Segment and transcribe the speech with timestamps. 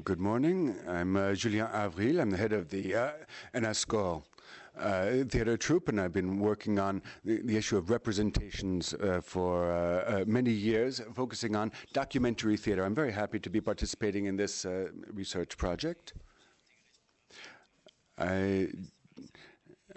[0.00, 0.74] Good morning.
[0.88, 2.18] I'm uh, Julien Avril.
[2.18, 3.10] I'm the head of the uh,
[4.78, 9.70] uh, theater troupe, and I've been working on the, the issue of representations uh, for
[9.70, 12.84] uh, uh, many years, focusing on documentary theater.
[12.84, 16.14] I'm very happy to be participating in this uh, research project.
[18.16, 18.68] I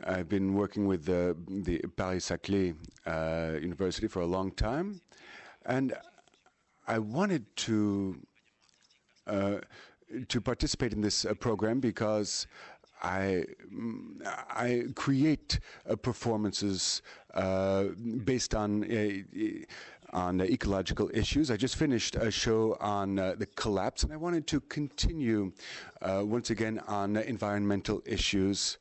[0.04, 2.74] I've been working with the, the Paris-Saclay
[3.06, 5.00] uh, University for a long time,
[5.66, 5.94] and
[6.86, 8.18] I wanted to
[9.28, 12.48] to participate in this uh, program because
[13.04, 17.02] I mm, I create uh, performances
[17.34, 17.86] uh,
[18.24, 21.52] based on uh, on ecological issues.
[21.52, 25.52] I just finished a show on uh, the collapse, and I wanted to continue
[26.02, 28.78] uh, once again on environmental issues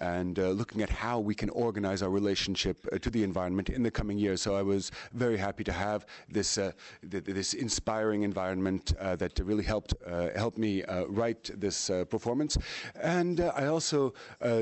[0.00, 3.82] and uh, looking at how we can organize our relationship uh, to the environment in
[3.82, 4.40] the coming years.
[4.42, 6.72] So I was very happy to have this uh,
[7.10, 12.58] th this inspiring environment uh, that really helped uh, help me uh, write this performance.
[13.00, 14.14] And I also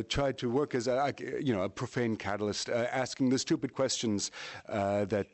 [0.09, 1.15] tried to work as a
[1.49, 2.69] you know a profane catalyst,
[3.03, 4.31] asking the stupid questions
[5.15, 5.33] that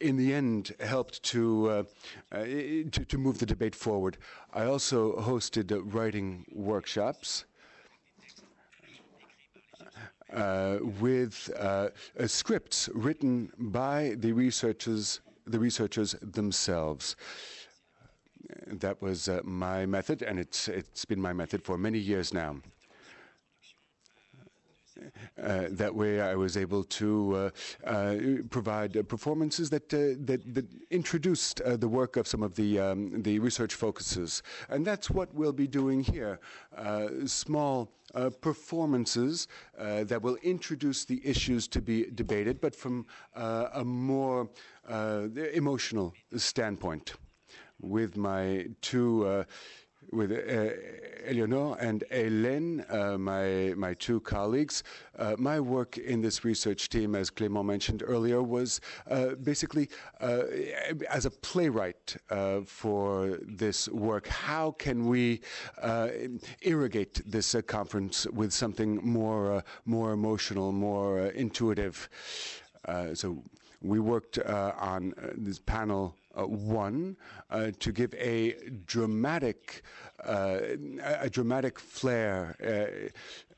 [0.00, 1.86] in the end helped to,
[2.32, 4.14] to to move the debate forward.
[4.52, 7.44] I also hosted writing workshops
[11.00, 11.88] with uh,
[12.18, 17.16] uh, scripts written by the researchers, the researchers themselves.
[18.66, 22.56] That was uh, my method, and it's it's been my method for many years now.
[25.42, 27.50] Uh, that way, I was able to
[27.86, 28.16] uh, uh,
[28.50, 33.74] provide performances that that, that, introduced the work of some of the um, the research
[33.74, 36.38] focuses, and that's what we'll be doing here.
[37.26, 37.88] small
[38.40, 44.48] performances that will introduce the issues to be debated, but from a more
[45.54, 47.14] emotional standpoint.
[47.80, 49.44] With my two
[50.12, 50.74] with uh,
[51.24, 54.82] Eleonore and Hélène, uh, my, my two colleagues.
[55.18, 58.80] Uh, my work in this research team, as Clément mentioned earlier, was
[59.10, 59.88] uh, basically
[60.20, 60.42] uh,
[61.08, 64.26] as a playwright uh, for this work.
[64.26, 65.40] How can we
[66.62, 72.08] irrigate this conference with something more, more emotional, more intuitive?
[73.14, 73.42] so
[73.80, 77.16] we worked on this panel one
[77.50, 78.54] uh, to give a
[78.86, 79.82] dramatic,
[80.24, 80.58] uh,
[81.20, 82.56] a dramatic flair,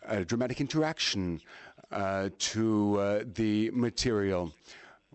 [0.09, 1.41] a dramatic interaction
[2.39, 4.53] to the material.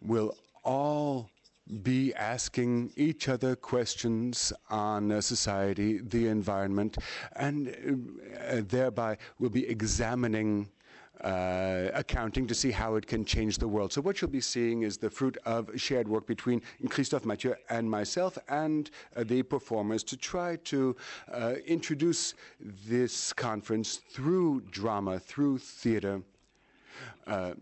[0.02, 1.30] We'll all
[1.84, 6.98] be asking each other questions on uh, society, the environment,
[7.36, 7.70] and
[8.50, 10.68] uh, thereby we'll be examining
[11.24, 13.92] uh, accounting to see how it can change the world.
[13.92, 17.90] So what you'll be seeing is the fruit of shared work between Christophe Mathieu and
[17.90, 20.96] myself and uh, the performers to try to
[21.32, 22.36] uh, introduce
[22.88, 26.22] this conference through drama, through theater.
[27.28, 27.54] Uh,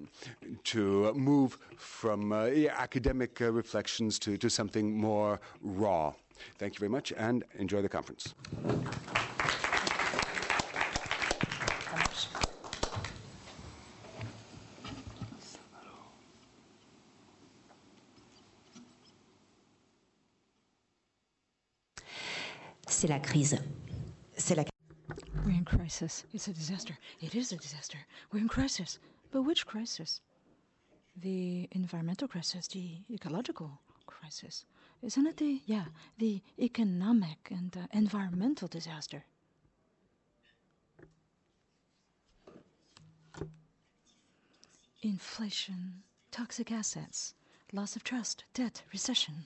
[0.63, 6.11] to move from uh, academic uh, reflections to, to something more raw.
[6.57, 8.33] Thank you very much and enjoy the conference.
[23.07, 23.57] C'est la crise.
[24.35, 24.65] C'est la
[25.45, 26.25] We're in crisis.
[26.33, 26.97] It's a disaster.
[27.21, 27.99] It is a disaster.
[28.33, 28.99] We're in crisis.
[29.31, 30.19] But which crisis?
[31.15, 34.65] The environmental crisis, the ecological crisis.
[35.01, 35.85] Isn't it the, yeah,
[36.17, 39.23] the economic and uh, environmental disaster?
[45.01, 47.35] Inflation, toxic assets,
[47.71, 49.45] loss of trust, debt, recession,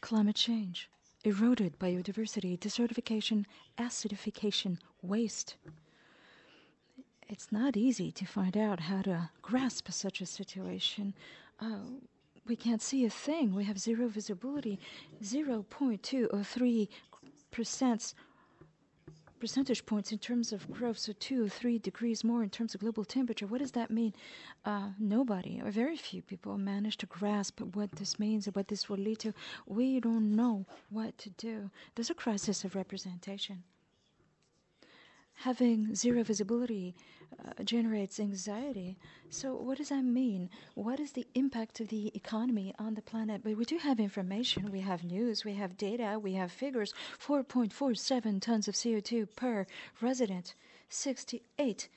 [0.00, 0.88] climate change,
[1.24, 3.44] eroded biodiversity, desertification,
[3.78, 5.56] acidification, waste.
[7.28, 11.14] It's not easy to find out how to grasp such a situation.
[11.60, 12.00] Uh,
[12.46, 13.54] we can't see a thing.
[13.54, 14.80] We have zero visibility,
[15.22, 16.88] 0.2 or 3
[17.50, 18.14] percent
[19.40, 22.80] percentage points in terms of growth, so two or three degrees more in terms of
[22.80, 23.46] global temperature.
[23.46, 24.12] What does that mean?
[24.64, 28.88] Uh, nobody or very few people manage to grasp what this means and what this
[28.88, 29.32] will lead to.
[29.66, 31.70] We don't know what to do.
[31.94, 33.64] There's a crisis of representation.
[35.44, 36.94] Having zero visibility
[37.38, 38.98] uh, generates anxiety.
[39.30, 40.50] So, what does that mean?
[40.74, 43.40] What is the impact of the economy on the planet?
[43.42, 48.42] But we do have information, we have news, we have data, we have figures 4.47
[48.42, 49.66] tons of CO2 per
[50.02, 50.54] resident,
[50.90, 51.88] 68%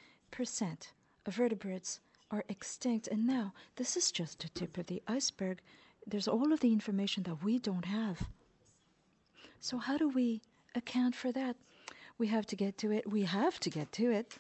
[1.26, 2.00] of vertebrates
[2.32, 3.08] are extinct.
[3.08, 5.60] And now, this is just the tip of the iceberg.
[6.08, 8.30] There's all of the information that we don't have.
[9.60, 10.42] So, how do we
[10.76, 11.58] account for that?
[12.18, 13.10] We have to get to it.
[13.10, 14.38] We have to get to it.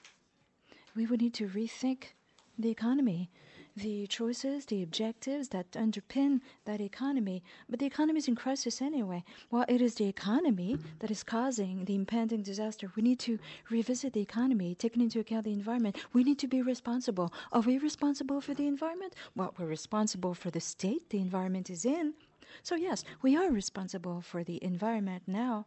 [0.96, 2.14] We would need to rethink
[2.58, 3.32] the economy,
[3.76, 7.44] the choices, the objectives that underpin that economy.
[7.68, 9.24] But the economy is in crisis anyway.
[9.50, 13.40] While it is the economy that is causing the impending disaster, we need to
[13.72, 15.98] revisit the economy, taking into account the environment.
[16.14, 17.34] We need to be responsible.
[17.52, 19.16] Are we responsible for the environment?
[19.36, 22.14] Well, we're responsible for the state the environment is in.
[22.62, 25.66] So, yes, we are responsible for the environment now.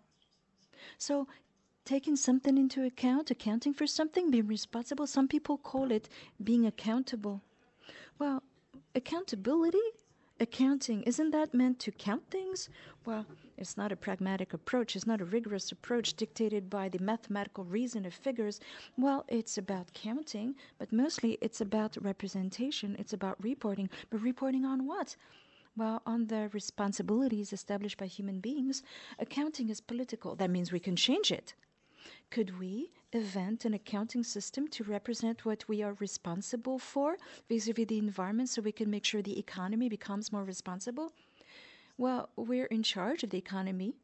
[0.98, 1.26] So,
[1.86, 6.08] taking something into account, accounting for something, being responsible, some people call it
[6.42, 7.40] being accountable.
[8.18, 8.42] Well,
[8.94, 9.86] accountability,
[10.40, 12.68] accounting, isn't that meant to count things?
[13.04, 13.24] Well,
[13.56, 18.04] it's not a pragmatic approach, it's not a rigorous approach dictated by the mathematical reason
[18.04, 18.60] of figures.
[18.98, 23.88] Well, it's about counting, but mostly it's about representation, it's about reporting.
[24.10, 25.16] But reporting on what?
[25.76, 28.82] Well, on the responsibilities established by human beings,
[29.18, 30.34] accounting is political.
[30.34, 31.54] That means we can change it.
[32.30, 37.16] Could we invent an accounting system to represent what we are responsible for
[37.48, 41.12] vis a vis the environment so we can make sure the economy becomes more responsible?
[41.96, 43.94] Well, we're in charge of the economy.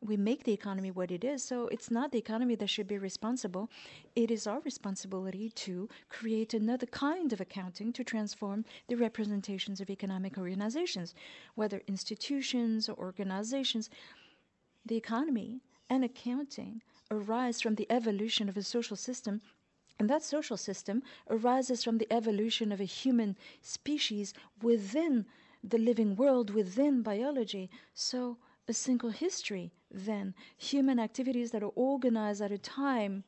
[0.00, 2.98] We make the economy what it is, so it's not the economy that should be
[2.98, 3.70] responsible.
[4.14, 9.88] It is our responsibility to create another kind of accounting to transform the representations of
[9.88, 11.14] economic organizations,
[11.54, 13.88] whether institutions or organizations.
[14.84, 19.40] The economy and accounting arise from the evolution of a social system,
[19.98, 25.26] and that social system arises from the evolution of a human species within
[25.62, 27.70] the living world, within biology.
[27.94, 33.24] So, a single history, then, human activities that are organized at a time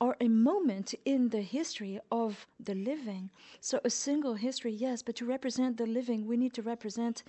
[0.00, 3.30] are a moment in the history of the living.
[3.60, 7.24] So, a single history, yes, but to represent the living, we need to represent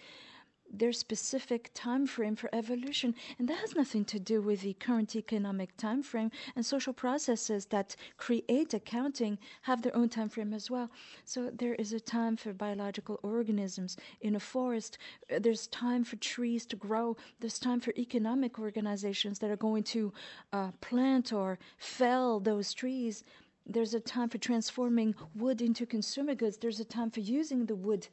[0.71, 3.16] their specific time frame for evolution.
[3.38, 6.31] And that has nothing to do with the current economic time frame.
[6.56, 10.89] And social processes that create accounting have their own time frame as well.
[11.25, 14.98] So there is a time for biological organisms in a forest.
[15.39, 17.18] There's time for trees to grow.
[17.39, 20.13] There's time for economic organizations that are going to
[20.54, 23.24] uh, plant or fell those trees.
[23.65, 26.57] There's a time for transforming wood into consumer goods.
[26.57, 28.07] There's a time for using the wood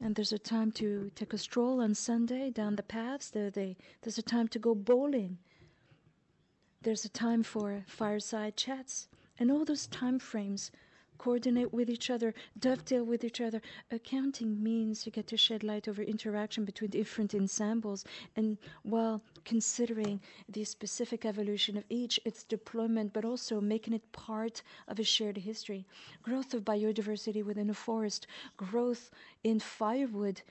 [0.00, 3.30] and there's a time to take a stroll on Sunday down the paths.
[3.30, 5.38] There, they, there's a time to go bowling.
[6.82, 9.08] There's a time for fireside chats.
[9.38, 10.70] And all those time frames
[11.18, 13.60] coordinate with each other, dovetail with each other.
[13.90, 18.04] Accounting means you get to shed light over interaction between different ensembles,
[18.36, 24.62] and while considering the specific evolution of each, its deployment, but also making it part
[24.86, 25.86] of a shared history.
[26.22, 28.26] Growth of biodiversity within a forest,
[28.56, 29.10] growth
[29.44, 30.42] in firewood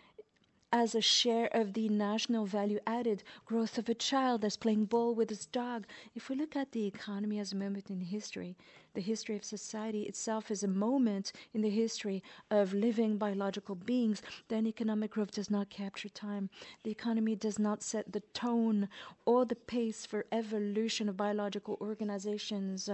[0.78, 5.16] as a share of the national value added growth of a child that's playing ball
[5.16, 5.88] with his dog.
[6.14, 8.56] If we look at the economy as a moment in history,
[8.94, 12.22] the history of society itself is a moment in the history
[12.52, 16.48] of living biological beings, then economic growth does not capture time.
[16.84, 18.88] The economy does not set the tone
[19.26, 22.88] or the pace for evolution of biological organizations,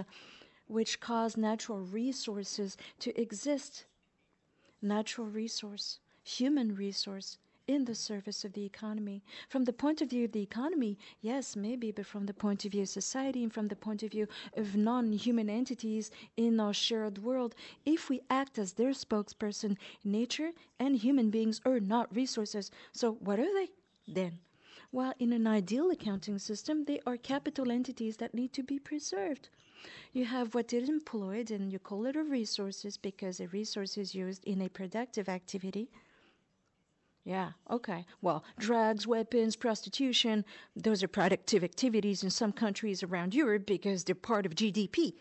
[0.68, 3.84] which cause natural resources to exist.
[4.80, 7.36] Natural resource, human resource,
[7.66, 9.22] in the service of the economy.
[9.48, 12.72] From the point of view of the economy, yes, maybe, but from the point of
[12.72, 16.74] view of society and from the point of view of non human entities in our
[16.74, 22.70] shared world, if we act as their spokesperson, nature and human beings are not resources.
[22.92, 23.70] So, what are they
[24.06, 24.38] then?
[24.92, 29.48] Well, in an ideal accounting system, they are capital entities that need to be preserved.
[30.12, 34.14] You have what is employed, and you call it a resources because a resource is
[34.14, 35.90] used in a productive activity.
[37.24, 38.04] Yeah, okay.
[38.20, 40.44] Well, drugs, weapons, prostitution,
[40.76, 45.14] those are productive activities in some countries around Europe because they're part of GDP.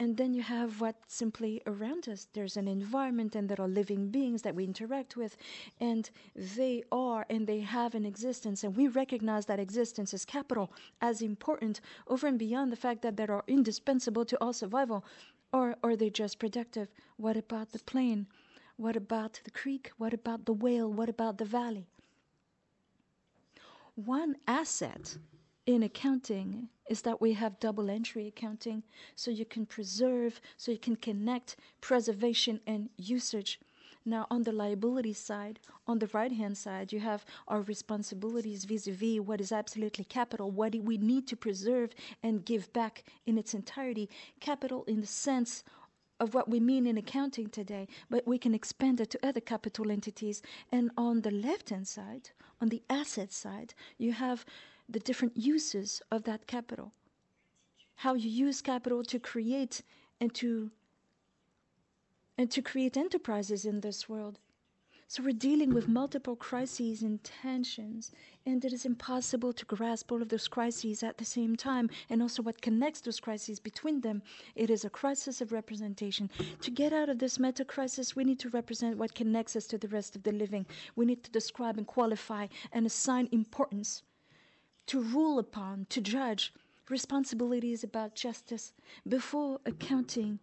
[0.00, 2.26] And then you have what's simply around us.
[2.32, 5.36] There's an environment, and there are living beings that we interact with,
[5.78, 10.72] and they are and they have an existence, and we recognize that existence as capital,
[11.00, 15.04] as important, over and beyond the fact that they are indispensable to our survival.
[15.52, 16.88] Or are they just productive?
[17.16, 18.26] What about the plain?
[18.76, 19.92] What about the creek?
[19.98, 20.90] What about the whale?
[20.92, 21.86] What about the valley?
[23.94, 25.18] One asset
[25.66, 28.82] in accounting is that we have double entry accounting,
[29.14, 33.60] so you can preserve, so you can connect preservation and usage.
[34.04, 38.88] Now, on the liability side, on the right hand side, you have our responsibilities vis
[38.88, 43.38] a vis what is absolutely capital, what we need to preserve and give back in
[43.38, 44.08] its entirety.
[44.40, 45.62] Capital in the sense
[46.22, 49.90] of what we mean in accounting today, but we can expand it to other capital
[49.90, 50.40] entities.
[50.70, 54.46] And on the left hand side, on the asset side, you have
[54.88, 56.92] the different uses of that capital.
[57.96, 59.82] How you use capital to create
[60.20, 60.70] and to
[62.38, 64.38] and to create enterprises in this world.
[65.12, 68.12] So we're dealing with multiple crises and tensions,
[68.46, 72.22] and it is impossible to grasp all of those crises at the same time, and
[72.22, 74.22] also what connects those crises between them.
[74.54, 76.30] It is a crisis of representation.
[76.62, 79.76] To get out of this meta crisis, we need to represent what connects us to
[79.76, 80.64] the rest of the living.
[80.96, 84.04] We need to describe and qualify and assign importance,
[84.86, 86.54] to rule upon, to judge.
[86.88, 88.72] Responsibility is about justice.
[89.06, 90.38] Before accounting,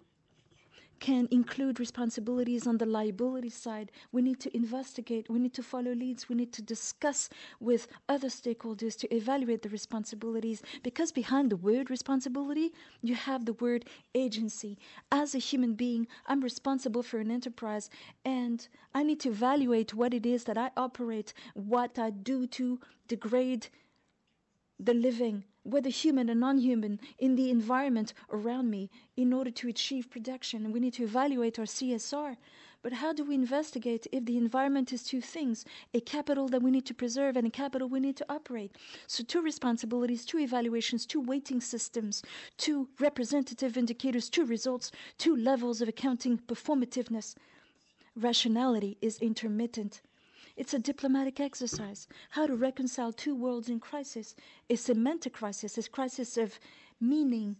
[0.99, 3.91] can include responsibilities on the liability side.
[4.11, 7.29] We need to investigate, we need to follow leads, we need to discuss
[7.59, 13.53] with other stakeholders to evaluate the responsibilities because behind the word responsibility, you have the
[13.53, 14.77] word agency.
[15.11, 17.89] As a human being, I'm responsible for an enterprise
[18.25, 22.79] and I need to evaluate what it is that I operate, what I do to
[23.07, 23.67] degrade
[24.79, 29.67] the living, whether human or non human, in the environment around me in order to
[29.67, 30.71] achieve production.
[30.71, 32.37] We need to evaluate our CSR.
[32.81, 36.71] But how do we investigate if the environment is two things a capital that we
[36.71, 38.71] need to preserve and a capital we need to operate?
[39.05, 42.23] So, two responsibilities, two evaluations, two weighting systems,
[42.57, 47.35] two representative indicators, two results, two levels of accounting performativeness.
[48.15, 50.01] Rationality is intermittent.
[50.59, 52.05] It's a diplomatic exercise.
[52.31, 54.35] How to reconcile two worlds in crisis.
[54.69, 56.59] A semantic crisis, a crisis of
[56.99, 57.55] meaning.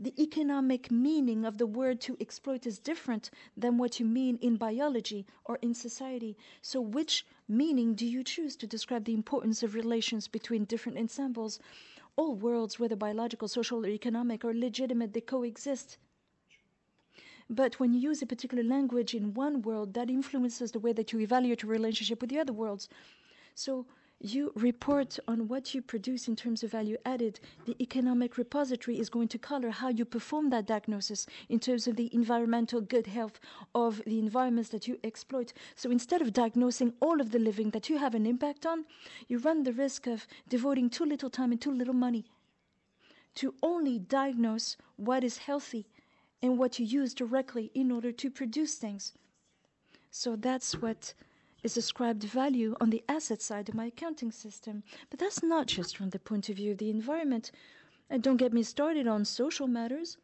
[0.00, 4.56] The economic meaning of the word to exploit is different than what you mean in
[4.56, 6.36] biology or in society.
[6.60, 11.60] So, which meaning do you choose to describe the importance of relations between different ensembles?
[12.16, 15.98] All worlds, whether biological, social, or economic, are legitimate, they coexist.
[17.50, 21.12] But when you use a particular language in one world, that influences the way that
[21.12, 22.88] you evaluate your relationship with the other worlds.
[23.54, 23.86] So
[24.20, 27.40] you report on what you produce in terms of value added.
[27.66, 31.96] The economic repository is going to color how you perform that diagnosis in terms of
[31.96, 33.38] the environmental good health
[33.74, 35.52] of the environments that you exploit.
[35.74, 38.86] So instead of diagnosing all of the living that you have an impact on,
[39.28, 42.24] you run the risk of devoting too little time and too little money
[43.34, 45.86] to only diagnose what is healthy
[46.44, 49.14] and what you use directly in order to produce things.
[50.10, 51.14] So that's what
[51.62, 54.82] is ascribed value on the asset side of my accounting system.
[55.08, 57.50] But that's not just from the point of view of the environment.
[58.10, 60.18] And don't get me started on social matters.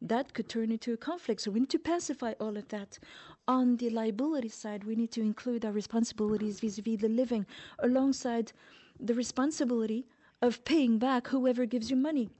[0.00, 1.40] That could turn into a conflict.
[1.40, 3.00] So we need to pacify all of that.
[3.48, 7.44] On the liability side, we need to include our responsibilities vis a vis the living
[7.80, 8.52] alongside
[9.00, 10.06] the responsibility
[10.40, 12.30] of paying back whoever gives you money.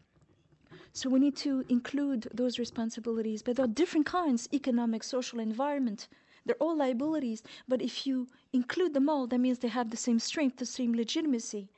[0.96, 6.08] So we need to include those responsibilities, but there are different kinds economic, social, environment.
[6.46, 10.18] They're all liabilities, but if you include them all, that means they have the same
[10.18, 11.68] strength, the same legitimacy.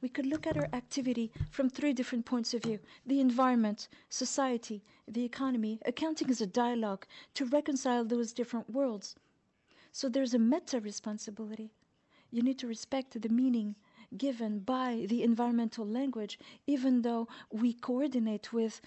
[0.00, 4.82] We could look at our activity from three different points of view the environment, society,
[5.06, 5.78] the economy.
[5.84, 9.14] Accounting is a dialogue to reconcile those different worlds.
[9.92, 11.70] So there's a meta responsibility.
[12.30, 13.76] You need to respect the meaning
[14.16, 18.80] given by the environmental language, even though we coordinate with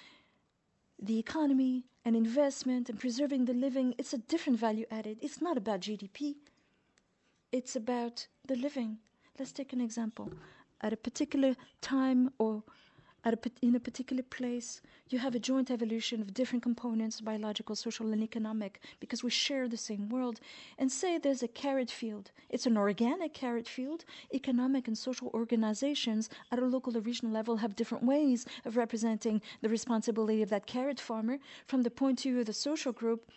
[1.01, 5.17] the economy and investment and preserving the living, it's a different value added.
[5.21, 6.35] It's not about GDP,
[7.51, 8.99] it's about the living.
[9.37, 10.31] Let's take an example.
[10.81, 12.63] At a particular time or
[13.25, 17.75] at a, in a particular place, you have a joint evolution of different components biological,
[17.75, 20.39] social, and economic because we share the same world.
[20.77, 24.05] And say there's a carrot field, it's an organic carrot field.
[24.33, 29.41] Economic and social organizations at a local or regional level have different ways of representing
[29.61, 31.39] the responsibility of that carrot farmer.
[31.65, 33.31] From the point of view of the social group,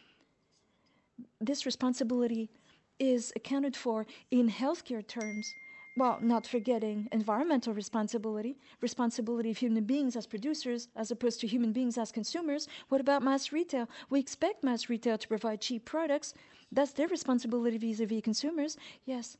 [1.40, 2.50] this responsibility
[2.98, 5.54] is accounted for in healthcare terms
[5.98, 11.72] well, not forgetting environmental responsibility, responsibility of human beings as producers as opposed to human
[11.72, 12.68] beings as consumers.
[12.88, 13.88] What about mass retail?
[14.08, 16.34] We expect mass retail to provide cheap products.
[16.70, 19.36] That's their responsibility vis a vis consumers, yes.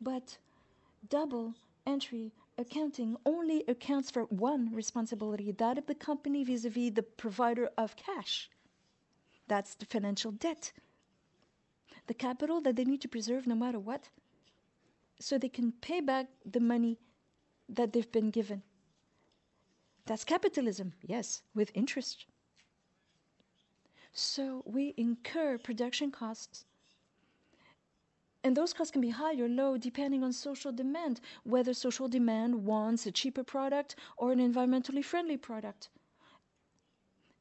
[0.00, 0.38] But
[1.08, 1.54] double
[1.86, 7.02] entry accounting only accounts for one responsibility that of the company vis a vis the
[7.02, 8.50] provider of cash.
[9.46, 10.72] That's the financial debt.
[12.06, 14.08] The capital that they need to preserve no matter what
[15.20, 16.98] so they can pay back the money
[17.68, 18.62] that they've been given.
[20.06, 22.26] That's capitalism, yes, with interest.
[24.12, 26.64] So we incur production costs.
[28.42, 32.64] And those costs can be high or low depending on social demand, whether social demand
[32.64, 35.90] wants a cheaper product or an environmentally friendly product.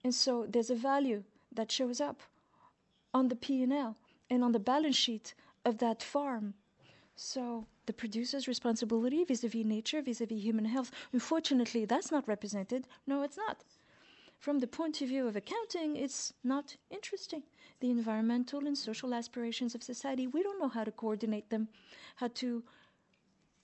[0.04, 2.22] And so there's a value that shows up
[3.14, 3.96] on the P&L
[4.30, 5.34] and on the balance sheet
[5.66, 6.54] of that farm.
[7.22, 12.88] So the producer's responsibility vis-à-vis nature, vis-à-vis human health, unfortunately, that's not represented.
[13.06, 13.66] No, it's not.
[14.38, 17.44] From the point of view of accounting, it's not interesting.
[17.82, 21.68] The environmental and social aspirations of society, we don't know how to coordinate them,
[22.16, 22.64] how to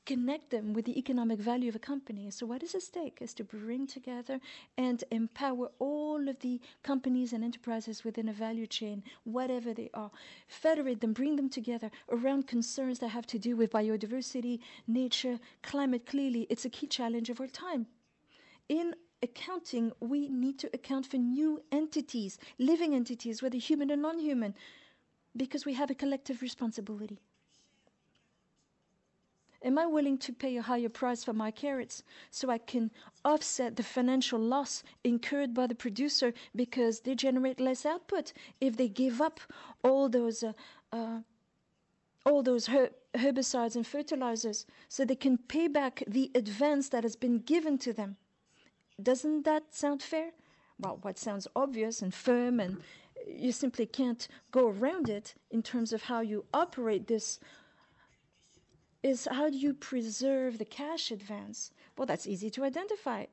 [0.06, 2.30] connect them with the economic value of a company.
[2.30, 4.40] So, what is at stake is to bring together
[4.78, 10.12] and empower all of the companies and enterprises within a value chain, whatever they are,
[10.48, 16.06] federate them, bring them together around concerns that have to do with biodiversity, nature, climate.
[16.06, 17.88] Clearly, it's a key challenge of our time.
[18.70, 24.20] In accounting, we need to account for new entities, living entities, whether human or non
[24.20, 24.54] human,
[25.36, 27.20] because we have a collective responsibility.
[29.64, 32.92] Am I willing to pay a higher price for my carrots so I can
[33.24, 38.88] offset the financial loss incurred by the producer because they generate less output if they
[38.88, 39.40] give up
[39.84, 40.54] all those uh,
[40.92, 41.20] uh,
[42.26, 47.16] all those her herbicides and fertilizers so they can pay back the advance that has
[47.16, 48.18] been given to them?
[49.02, 50.32] Doesn't that sound fair?
[50.80, 52.82] Well, what sounds obvious and firm and
[53.28, 57.40] you simply can't go around it in terms of how you operate this
[59.06, 61.72] is how do you preserve the cash advance?
[61.96, 63.26] Well, that's easy to identify.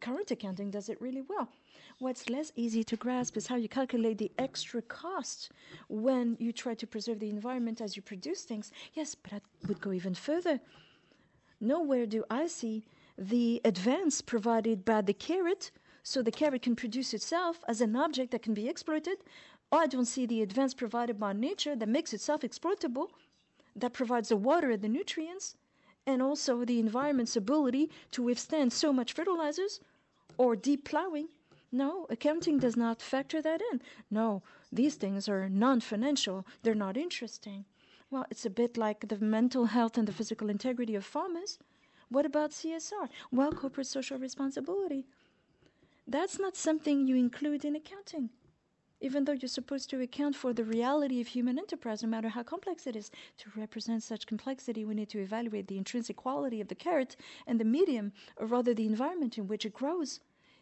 [0.00, 1.50] Current accounting does it really well.
[1.98, 5.50] What's less easy to grasp is how you calculate the extra cost
[5.88, 8.72] when you try to preserve the environment as you produce things.
[8.94, 10.60] Yes, but I would go even further.
[11.60, 12.86] Nowhere do I see
[13.18, 18.30] the advance provided by the carrot so the carrot can produce itself as an object
[18.30, 19.18] that can be exploited.
[19.70, 23.10] I don't see the advance provided by nature that makes itself exploitable
[23.80, 25.56] that provides the water and the nutrients,
[26.06, 29.80] and also the environment's ability to withstand so much fertilizers
[30.36, 31.28] or deep plowing.
[31.70, 33.82] No, accounting does not factor that in.
[34.10, 34.42] No,
[34.72, 37.66] these things are non financial, they're not interesting.
[38.10, 41.58] Well, it's a bit like the mental health and the physical integrity of farmers.
[42.08, 43.10] What about CSR?
[43.30, 45.04] Well, corporate social responsibility.
[46.06, 48.30] That's not something you include in accounting
[49.00, 52.42] even though you're supposed to account for the reality of human enterprise, no matter how
[52.42, 53.10] complex it is.
[53.38, 57.60] To represent such complexity, we need to evaluate the intrinsic quality of the carrot and
[57.60, 60.20] the medium, or rather the environment in which it grows.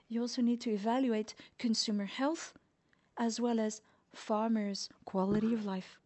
[0.08, 2.52] You also need to evaluate consumer health
[3.18, 3.80] as well as
[4.12, 5.98] farmers' quality of life.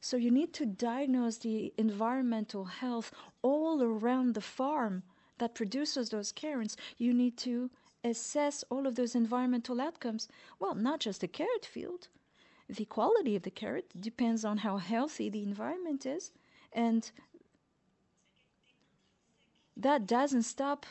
[0.00, 5.02] So you need to diagnose the environmental health all around the farm
[5.38, 6.76] that produces those carrots.
[6.98, 7.70] You need to
[8.04, 10.28] assess all of those environmental outcomes?
[10.58, 12.08] Well, not just the carrot field.
[12.68, 16.30] The quality of the carrot depends on how healthy the environment is,
[16.72, 17.10] and
[19.76, 20.86] that doesn't stop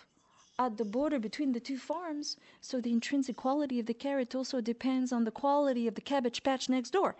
[0.58, 2.36] at the border between the two farms.
[2.60, 6.44] So the intrinsic quality of the carrot also depends on the quality of the cabbage
[6.44, 7.16] patch next door.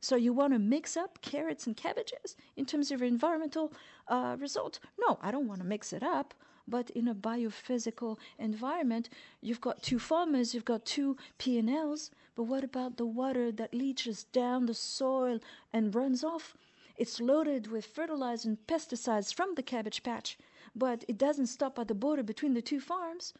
[0.00, 3.72] So you want to mix up carrots and cabbages in terms of environmental
[4.08, 4.80] uh, result?
[4.98, 6.34] No, I don't want to mix it up.
[6.66, 9.08] But in a biophysical environment,
[9.40, 14.24] you've got two farmers, you've got two P&Ls, but what about the water that leaches
[14.24, 15.40] down the soil
[15.72, 16.56] and runs off?
[16.96, 20.38] It's loaded with fertilizer and pesticides from the cabbage patch,
[20.74, 23.34] but it doesn't stop at the border between the two farms.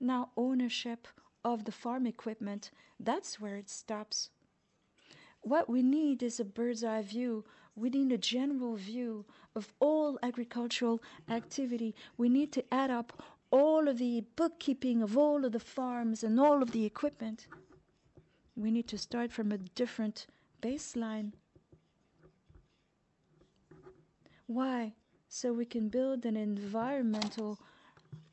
[0.00, 1.08] Now, ownership
[1.44, 2.70] of the farm equipment,
[3.00, 4.30] that's where it stops.
[5.40, 7.44] What we need is a bird's eye view
[7.78, 11.94] we need a general view of all agricultural activity.
[12.16, 16.38] We need to add up all of the bookkeeping of all of the farms and
[16.40, 17.46] all of the equipment.
[18.56, 20.26] We need to start from a different
[20.60, 21.32] baseline.
[24.46, 24.94] Why?
[25.28, 27.58] So we can build an environmental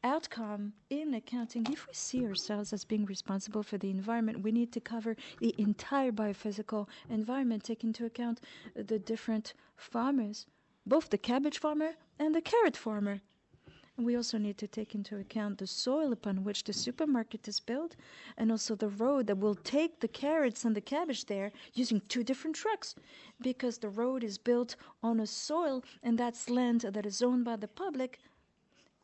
[0.06, 4.72] outcome in accounting, if we see ourselves as being responsible for the environment, we need
[4.72, 8.40] to cover the entire biophysical environment, take into account
[8.76, 10.46] the different farmers,
[10.86, 13.20] both the cabbage farmer and the carrot farmer.
[13.98, 17.96] We also need to take into account the soil upon which the supermarket is built
[18.38, 22.24] and also the road that will take the carrots and the cabbage there using two
[22.24, 22.94] different trucks
[23.42, 27.56] because the road is built on a soil and that's land that is owned by
[27.56, 28.20] the public.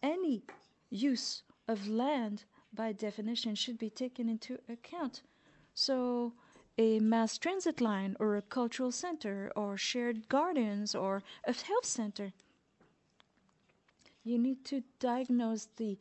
[0.04, 0.44] Any
[0.92, 5.24] use of land, by definition, should be taken into account.
[5.74, 6.34] So,
[6.78, 12.34] a mass transit line, or a cultural center, or shared gardens, or a health center.
[14.24, 15.98] You need to diagnose the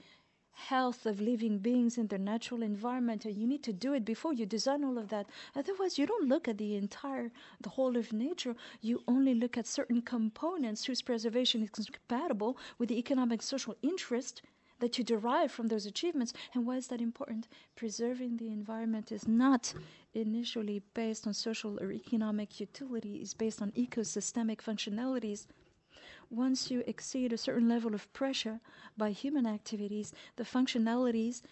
[0.53, 4.35] health of living beings in their natural environment and you need to do it before
[4.35, 5.26] you design all of that
[5.57, 9.66] otherwise you don't look at the entire the whole of nature you only look at
[9.66, 14.42] certain components whose preservation is compatible with the economic social interest
[14.81, 16.33] that you derive from those achievements.
[16.55, 17.49] And why is that important?
[17.77, 19.73] Preserving the environment is not
[20.14, 25.47] initially based on social or economic utility, it's based on ecosystemic functionalities.
[26.31, 28.61] Once you exceed a certain level of pressure
[28.97, 31.43] by human activities, the functionalities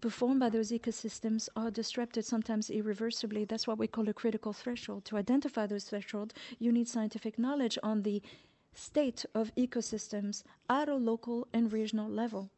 [0.00, 3.44] performed by those ecosystems are disrupted sometimes irreversibly.
[3.44, 5.04] That's what we call a critical threshold.
[5.06, 8.22] To identify those thresholds, you need scientific knowledge on the
[8.74, 12.50] state of ecosystems at a local and regional level.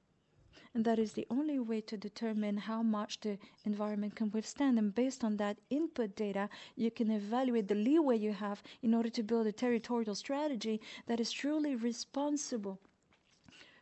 [0.74, 4.78] And that is the only way to determine how much the environment can withstand.
[4.78, 9.10] And based on that input data, you can evaluate the leeway you have in order
[9.10, 12.80] to build a territorial strategy that is truly responsible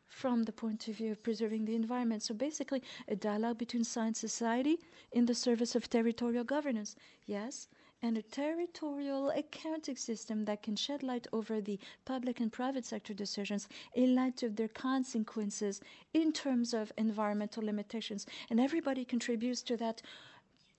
[0.08, 2.22] from the point of view of preserving the environment.
[2.22, 4.78] So basically, a dialogue between science and society
[5.12, 6.96] in the service of territorial governance.
[7.26, 7.68] Yes,
[8.02, 13.12] and a territorial accounting system that can shed light over the public and private sector
[13.12, 15.80] decisions in light of their consequences
[16.14, 18.26] in terms of environmental limitations.
[18.48, 20.02] And everybody contributes to that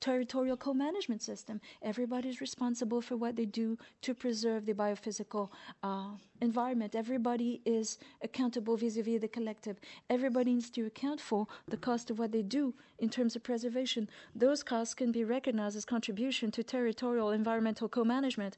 [0.02, 1.62] territorial co-management system.
[1.82, 5.50] Everybody's responsible for what they do to preserve the biophysical
[5.84, 6.10] uh,
[6.42, 6.96] environment.
[6.96, 9.78] Everybody is accountable vis-a-vis -vis the collective.
[10.10, 14.10] Everybody needs to account for the cost of what they do in terms of preservation.
[14.44, 18.58] Those costs can be recognized as contribution to territorial environmental co-management.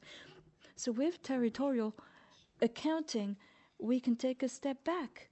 [0.76, 1.92] So with territorial
[2.60, 3.36] accounting,
[3.78, 5.28] we can take a step back.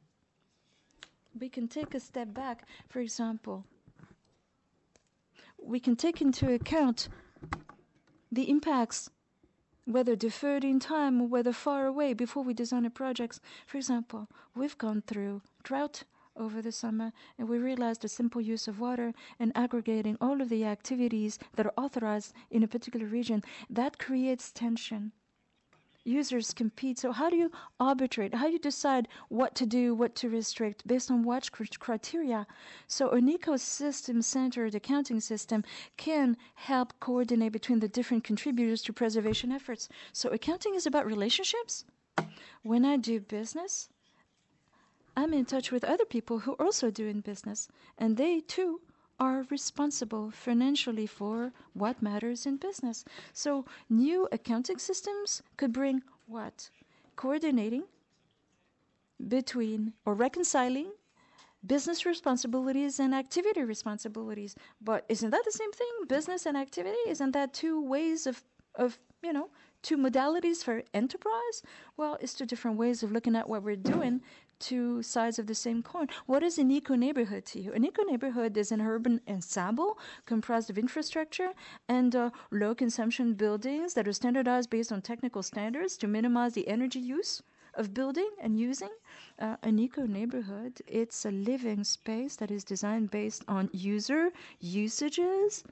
[1.40, 3.64] We can take a step back, for example,
[5.64, 7.08] we can take into account
[8.30, 9.10] the impacts,
[9.84, 13.40] whether deferred in time or whether far away, before we design a project.
[13.66, 16.04] For example, we've gone through drought
[16.36, 20.48] over the summer and we realized the simple use of water and aggregating all of
[20.48, 25.12] the activities that are authorized in a particular region that creates tension
[26.04, 26.98] users compete.
[26.98, 28.34] So how do you arbitrate?
[28.34, 32.46] How do you decide what to do, what to restrict, based on what criteria?
[32.86, 35.64] So an ecosystem-centered accounting system
[35.96, 39.88] can help coordinate between the different contributors to preservation efforts.
[40.12, 41.84] So accounting is about relationships.
[42.62, 43.88] When I do business,
[45.16, 48.80] I'm in touch with other people who also doing business, and they too
[49.22, 53.04] are responsible financially for what matters in business.
[53.32, 56.70] So new accounting systems could bring what?
[57.14, 57.84] Coordinating
[59.28, 60.90] between or reconciling
[61.64, 64.56] business responsibilities and activity responsibilities.
[64.80, 65.94] But isn't that the same thing?
[66.08, 67.02] Business and activity?
[67.06, 68.42] Isn't that two ways of,
[68.74, 69.50] of you know,
[69.82, 71.62] two modalities for enterprise?
[71.96, 74.20] Well, it's two different ways of looking at what we're doing
[74.62, 76.08] two sides of the same coin.
[76.26, 77.72] What is an eco neighborhood to you?
[77.72, 81.50] An eco neighborhood is an urban ensemble comprised of infrastructure
[81.88, 86.68] and uh, low consumption buildings that are standardized based on technical standards to minimize the
[86.68, 87.42] energy use
[87.74, 88.90] of building and using.
[89.38, 95.64] Uh, an eco neighborhood, it's a living space that is designed based on user usages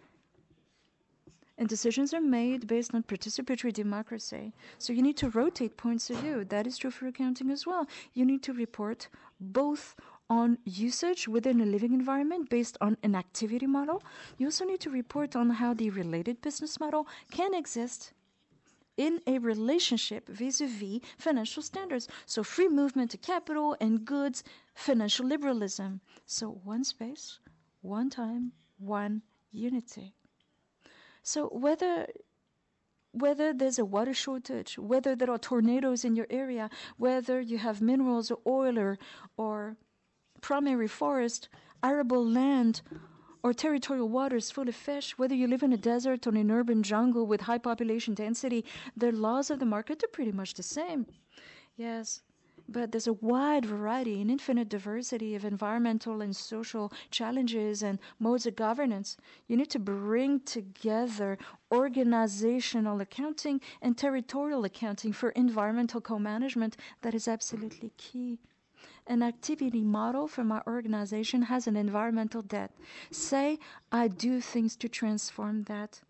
[1.61, 4.55] and decisions are made based on participatory democracy.
[4.79, 6.45] So you need to rotate points of view.
[6.47, 7.87] That is true for accounting as well.
[8.15, 9.95] You need to report both
[10.31, 14.03] on usage within a living environment based on an activity model.
[14.39, 18.15] You also need to report on how the related business model can exist
[18.97, 22.09] in a relationship vis-a-vis financial standards.
[22.25, 24.43] So free movement of capital and goods,
[24.75, 26.01] financial liberalism.
[26.25, 27.39] So one space,
[27.83, 29.21] one time, one
[29.53, 30.15] unity.
[31.33, 32.09] So whether
[33.13, 37.81] whether there's a water shortage, whether there are tornadoes in your area, whether you have
[37.81, 38.99] minerals or oil or,
[39.37, 39.77] or
[40.41, 41.49] primary forest,
[41.85, 42.83] arable land,
[43.45, 46.51] or territorial waters full of fish, whether you live in a desert or in an
[46.51, 48.65] urban jungle with high population density,
[48.97, 51.07] the laws of the market are pretty much the same.
[51.77, 52.23] Yes,
[52.71, 58.47] but there's a wide variety and infinite diversity of environmental and social challenges and modes
[58.47, 59.17] of governance.
[59.49, 61.37] You need to bring together
[61.73, 68.39] organizational accounting and territorial accounting for environmental co-management that is absolutely key.
[69.07, 72.71] An activity model for my organization has an environmental debt.
[73.11, 73.59] Say
[73.91, 76.01] I do things to transform that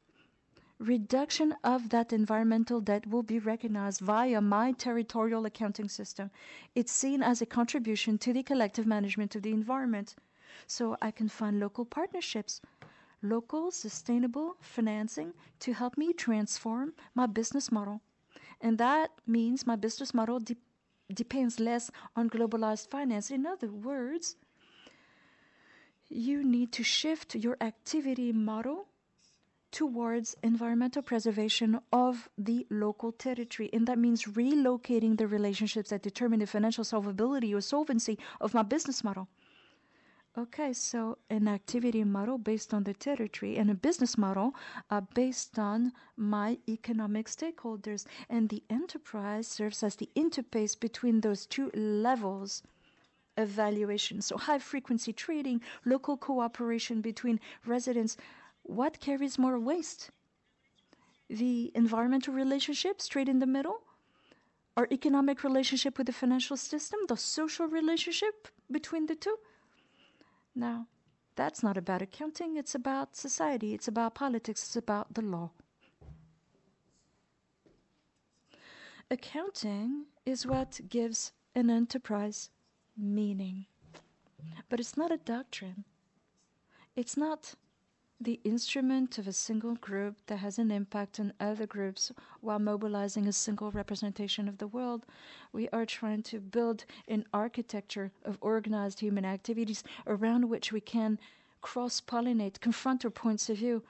[0.80, 6.30] reduction of that environmental debt will be recognized via my territorial accounting system.
[6.74, 10.16] It's seen as a contribution to the collective management of the environment.
[10.66, 12.62] So I can find local partnerships,
[13.22, 18.00] local sustainable financing to help me transform my business model.
[18.60, 20.56] And that means my business model de
[21.12, 23.32] depends less on globalized finance.
[23.32, 24.36] In other words,
[26.08, 28.86] you need to shift your activity model
[29.70, 33.70] towards environmental preservation of the local territory.
[33.72, 38.62] And that means relocating the relationships that determine the financial solvability or solvency of my
[38.62, 39.28] business model.
[40.38, 44.54] Okay, so an activity model based on the territory and a business model
[44.88, 48.06] uh, based on my economic stakeholders.
[48.28, 52.62] And the enterprise serves as the interface between those two levels
[53.36, 54.22] of valuation.
[54.22, 58.16] So, high frequency trading, local cooperation between residents.
[58.62, 60.10] What carries more waste?
[61.28, 63.82] The environmental relationship straight in the middle?
[64.76, 67.00] Our economic relationship with the financial system?
[67.08, 69.36] The social relationship between the two?
[70.54, 70.86] Now,
[71.36, 75.50] that's not about accounting, it's about society, it's about politics, it's about the law.
[79.10, 82.50] Accounting is what gives an enterprise
[82.96, 83.66] meaning.
[84.68, 85.84] But it's not a doctrine.
[86.94, 87.54] It's not
[88.22, 93.26] the instrument of a single group that has an impact on other groups while mobilizing
[93.26, 95.06] a single representation of the world.
[95.54, 101.18] We are trying to build an architecture of organized human activities around which we can
[101.62, 103.82] cross pollinate, confront our points of view,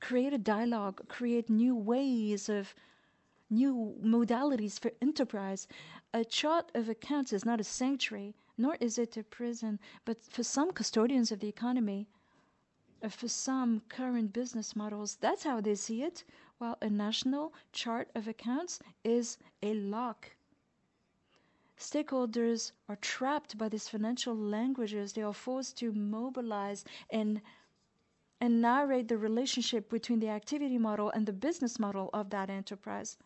[0.00, 2.74] create a dialogue, create new ways of
[3.48, 5.66] new modalities for enterprise.
[6.12, 10.42] A chart of accounts is not a sanctuary, nor is it a prison, but for
[10.42, 12.06] some custodians of the economy,
[13.10, 16.24] for some current business models, that's how they see it,
[16.58, 20.30] while a national chart of accounts is a lock.
[21.78, 25.12] Stakeholders are trapped by these financial languages.
[25.12, 27.40] They are forced to mobilize and
[28.40, 33.16] and narrate the relationship between the activity model and the business model of that enterprise.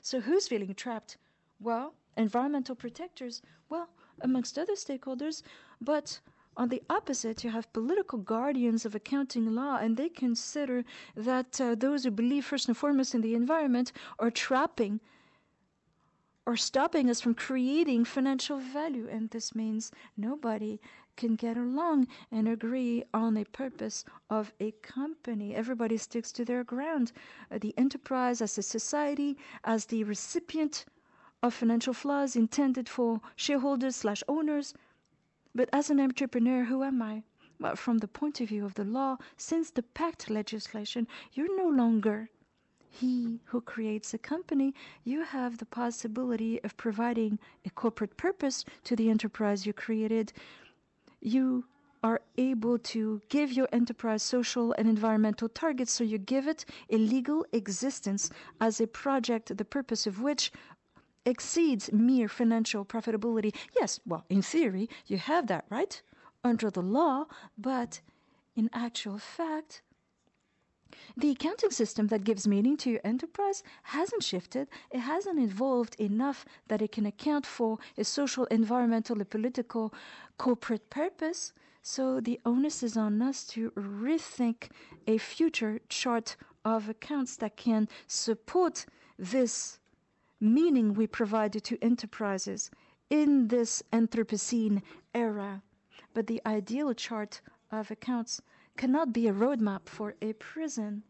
[0.00, 1.18] So who's feeling trapped?
[1.60, 3.90] Well, environmental protectors, well,
[4.22, 5.42] amongst other stakeholders,
[5.80, 6.20] but
[6.56, 10.84] on the opposite, you have political guardians of accounting law, and they consider
[11.16, 15.00] that uh, those who believe first and foremost in the environment are trapping
[16.44, 19.08] or stopping us from creating financial value.
[19.10, 20.80] And this means nobody
[21.16, 25.54] can get along and agree on a purpose of a company.
[25.54, 27.12] Everybody sticks to their ground.
[27.50, 30.84] Uh, the enterprise as a society, as the recipient
[31.42, 34.74] of financial flaws intended for shareholders slash owners
[35.54, 37.22] but as an entrepreneur, who am I?
[37.58, 41.68] Well, from the point of view of the law, since the PACT legislation, you're no
[41.68, 42.30] longer
[42.88, 44.74] he who creates a company.
[45.04, 50.32] You have the possibility of providing a corporate purpose to the enterprise you created.
[51.20, 51.64] You
[52.02, 56.96] are able to give your enterprise social and environmental targets, so you give it a
[56.96, 58.28] legal existence
[58.60, 60.50] as a project, the purpose of which
[61.24, 63.54] exceeds mere financial profitability.
[63.78, 66.02] Yes, well, in theory, you have that right
[66.44, 68.00] under the law, but
[68.56, 69.82] in actual fact,
[71.16, 74.68] the accounting system that gives meaning to your enterprise hasn't shifted.
[74.90, 79.94] It hasn't evolved enough that it can account for a social, environmental, and political
[80.36, 81.52] corporate purpose.
[81.82, 84.68] So the onus is on us to rethink
[85.06, 88.86] a future chart of accounts that can support
[89.18, 89.78] this
[90.42, 92.68] meaning we provide to enterprises
[93.08, 94.82] in this Anthropocene
[95.14, 95.62] era.
[96.14, 98.42] But the ideal chart of accounts
[98.76, 101.04] cannot be a roadmap for a prison.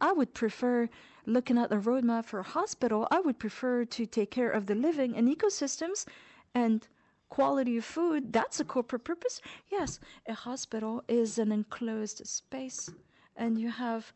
[0.00, 0.88] I would prefer
[1.26, 3.08] looking at a roadmap for a hospital.
[3.10, 6.06] I would prefer to take care of the living and ecosystems
[6.54, 6.86] and
[7.28, 8.32] quality of food.
[8.32, 9.40] That's a corporate purpose.
[9.68, 12.88] Yes, a hospital is an enclosed space,
[13.34, 14.12] and you have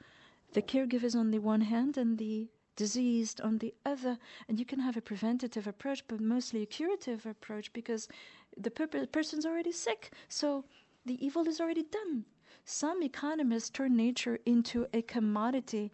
[0.53, 4.19] the caregivers on the one hand and the diseased on the other.
[4.49, 8.09] And you can have a preventative approach, but mostly a curative approach because
[8.57, 10.13] the per- person's already sick.
[10.29, 10.65] So
[11.05, 12.25] the evil is already done.
[12.65, 15.93] Some economists turn nature into a commodity.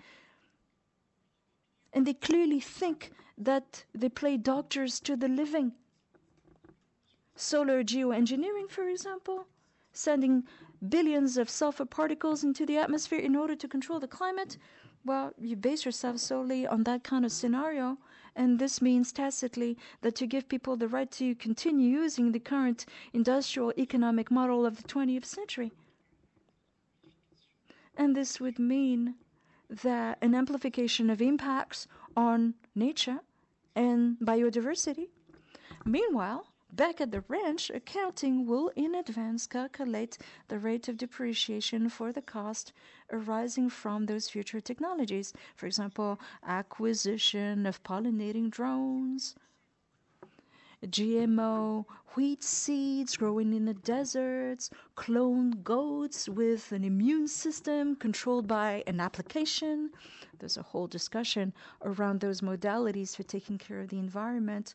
[1.92, 5.72] And they clearly think that they play doctors to the living.
[7.34, 9.46] Solar geoengineering, for example,
[9.92, 10.44] sending
[10.88, 14.58] billions of sulfur particles into the atmosphere in order to control the climate
[15.04, 17.98] well, you base yourself solely on that kind of scenario,
[18.36, 22.86] and this means tacitly that you give people the right to continue using the current
[23.12, 25.72] industrial economic model of the 20th century.
[27.96, 29.16] And this would mean
[29.68, 33.20] that an amplification of impacts on nature
[33.74, 35.08] and biodiversity.
[35.84, 42.12] Meanwhile, Back at the ranch, accounting will in advance calculate the rate of depreciation for
[42.12, 42.72] the cost
[43.10, 45.32] arising from those future technologies.
[45.56, 49.34] For example, acquisition of pollinating drones,
[50.84, 58.84] GMO wheat seeds growing in the deserts, cloned goats with an immune system controlled by
[58.86, 59.90] an application.
[60.38, 61.52] There's a whole discussion
[61.82, 64.74] around those modalities for taking care of the environment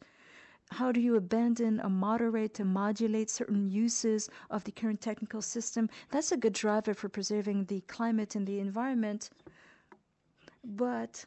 [0.72, 5.90] how do you abandon or moderate and modulate certain uses of the current technical system?
[6.10, 9.30] That's a good driver for preserving the climate and the environment.
[10.64, 11.26] But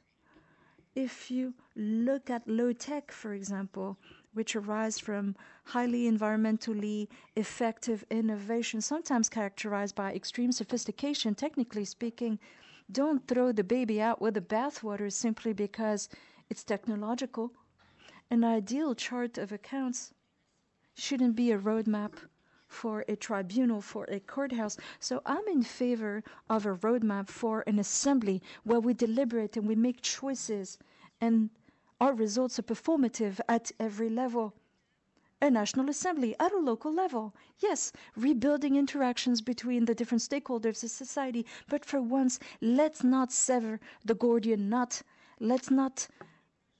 [0.94, 3.99] if you look at low tech, for example,
[4.33, 12.38] which arise from highly environmentally effective innovation, sometimes characterized by extreme sophistication, technically speaking,
[12.90, 16.09] don't throw the baby out with the bathwater simply because
[16.49, 17.53] it's technological.
[18.29, 20.12] An ideal chart of accounts
[20.95, 22.15] shouldn't be a roadmap
[22.67, 24.77] for a tribunal, for a courthouse.
[24.99, 29.77] So I'm in favor of a roadmap for an assembly where we deliberate and we
[29.77, 30.77] make choices
[31.21, 31.51] and
[32.01, 34.55] our results are performative at every level.
[35.41, 37.33] A national assembly at a local level.
[37.61, 41.47] Yes, rebuilding interactions between the different stakeholders of society.
[41.69, 45.03] But for once, let's not sever the Gordian knot.
[45.39, 46.09] Let's not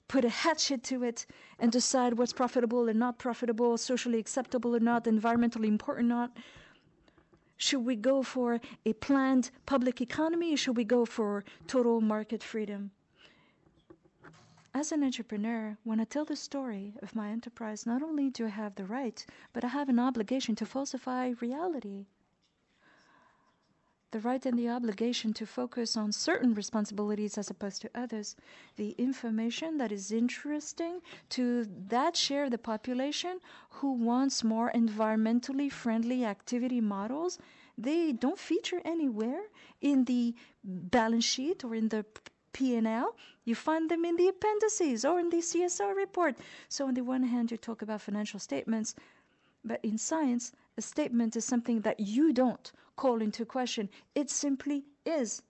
[0.09, 1.27] put a hatchet to it
[1.59, 6.37] and decide what's profitable and not profitable, socially acceptable or not, environmentally important or not.
[7.57, 12.43] Should we go for a planned public economy or should we go for total market
[12.43, 12.91] freedom?
[14.75, 18.51] As an entrepreneur, when I tell the story of my enterprise, not only do I
[18.51, 22.05] have the right, but I have an obligation to falsify reality
[24.13, 28.37] the right and the obligation to focus on certain responsibilities as opposed to others.
[28.77, 33.41] The information that is interesting to that share of the population
[33.71, 37.39] who wants more environmentally friendly activity models,
[37.77, 39.43] they don't feature anywhere
[39.81, 42.07] in the balance sheet or in the
[42.53, 43.17] P&L.
[43.45, 46.37] You find them in the appendices or in the CSR report.
[46.69, 48.95] So on the one hand, you talk about financial statements,
[49.65, 53.89] but in science, a statement is something that you don't call into question.
[54.15, 55.43] It simply is.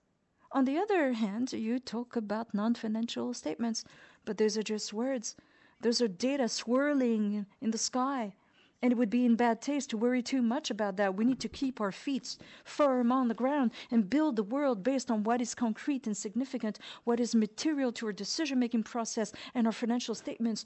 [0.51, 3.83] On the other hand, you talk about non financial statements,
[4.25, 5.35] but those are just words.
[5.81, 8.35] Those are data swirling in the sky.
[8.81, 11.15] And it would be in bad taste to worry too much about that.
[11.15, 15.09] We need to keep our feet firm on the ground and build the world based
[15.09, 19.65] on what is concrete and significant, what is material to our decision making process and
[19.65, 20.63] our financial statements.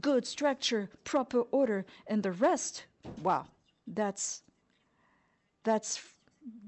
[0.00, 2.86] Good structure, proper order, and the rest,
[3.22, 3.46] wow,
[3.86, 4.42] that's
[5.66, 5.92] that's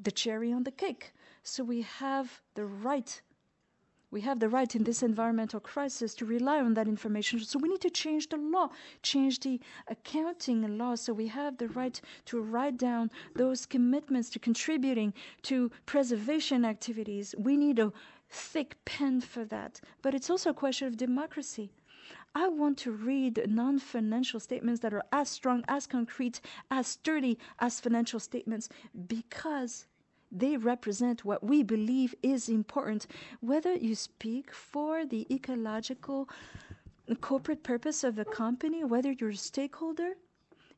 [0.02, 1.14] the cherry on the cake.
[1.42, 3.10] So we have the right
[4.10, 7.40] we have the right in this environmental crisis to rely on that information.
[7.40, 8.70] So we need to change the law,
[9.02, 10.94] change the accounting law.
[10.94, 17.34] So we have the right to write down those commitments to contributing to preservation activities.
[17.36, 17.92] We need a
[18.30, 19.80] thick pen for that.
[20.00, 21.70] But it's also a question of democracy.
[22.34, 27.38] I want to read non financial statements that are as strong, as concrete, as sturdy
[27.58, 28.68] as financial statements
[29.06, 29.86] because
[30.30, 33.06] they represent what we believe is important.
[33.40, 36.28] Whether you speak for the ecological
[37.20, 40.14] corporate purpose of a company, whether you're a stakeholder,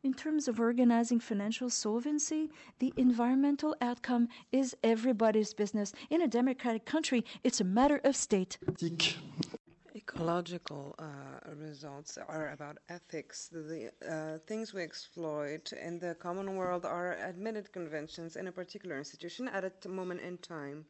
[0.03, 5.93] in terms of organizing financial solvency, the environmental outcome is everybody's business.
[6.09, 8.57] In a democratic country, it's a matter of state.
[10.13, 13.49] Ecological uh, results are about ethics.
[13.53, 18.99] The uh, things we exploit in the common world are admitted conventions in a particular
[18.99, 20.85] institution at a moment in time.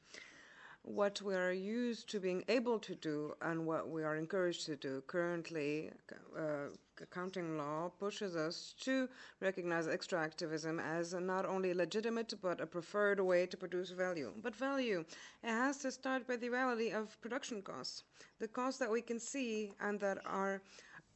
[0.82, 4.76] What we are used to being able to do and what we are encouraged to
[4.76, 5.90] do currently,
[6.34, 6.68] uh,
[7.00, 9.08] accounting law pushes us to
[9.40, 14.32] recognize extractivism as not only legitimate but a preferred way to produce value.
[14.42, 15.04] But value,
[15.42, 18.04] it has to start by the reality of production costs,
[18.38, 20.62] the costs that we can see and that are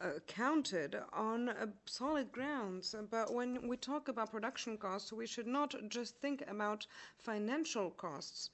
[0.00, 2.94] uh, counted on uh, solid grounds.
[3.10, 6.86] But when we talk about production costs, we should not just think about
[7.18, 8.50] financial costs.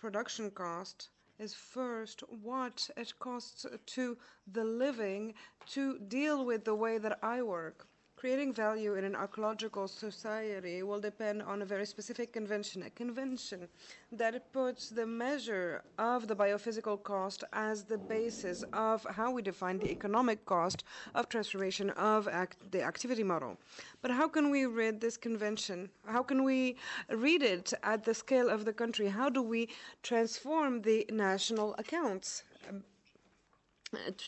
[0.00, 5.34] Production cost is first what it costs to the living
[5.66, 7.88] to deal with the way that I work.
[8.18, 13.68] Creating value in an ecological society will depend on a very specific convention, a convention
[14.10, 19.78] that puts the measure of the biophysical cost as the basis of how we define
[19.78, 20.82] the economic cost
[21.14, 23.56] of transformation of act the activity model.
[24.02, 25.88] But how can we read this convention?
[26.04, 26.74] How can we
[27.10, 29.06] read it at the scale of the country?
[29.06, 29.68] How do we
[30.02, 32.42] transform the national accounts?
[32.68, 32.82] Um,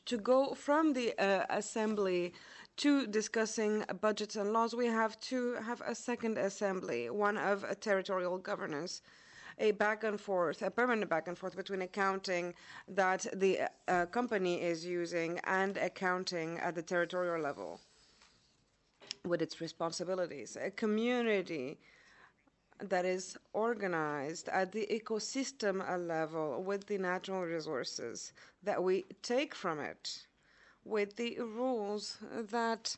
[0.07, 2.33] to go from the uh, assembly
[2.81, 7.75] to discussing budgets and laws, we have to have a second assembly, one of a
[7.75, 9.03] territorial governance
[9.59, 12.55] a back and forth, a permanent back and forth between accounting
[12.89, 17.79] that the uh, company is using and accounting at the territorial level
[19.27, 20.57] with its responsibilities.
[20.59, 21.79] A community
[22.81, 25.77] that is organized at the ecosystem
[26.09, 30.25] level with the natural resources that we take from it
[30.85, 32.19] with the rules
[32.51, 32.97] that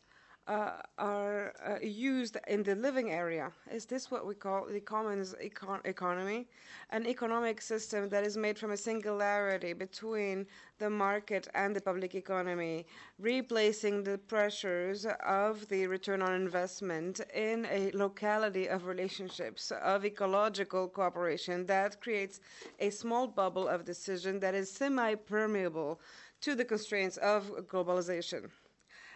[0.49, 3.53] uh, are uh, used in the living area.
[3.70, 6.49] Is this what we call the commons econ economy?
[6.91, 10.47] An economic system that is made from a singularity between
[10.78, 12.87] the market and the public economy,
[13.20, 20.89] replacing the pressures of the return on investment in a locality of relationships, of ecological
[20.89, 22.41] cooperation that creates
[22.80, 26.01] a small bubble of decision that is semi permeable
[26.43, 28.51] to the constraints of globalization.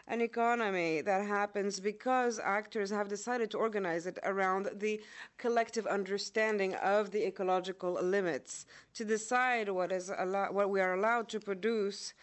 [0.08, 5.02] An economy that happens because actors have decided to organize it around the
[5.36, 11.28] collective understanding of the ecological limits, to decide what is allo- what we are allowed
[11.30, 12.14] to produce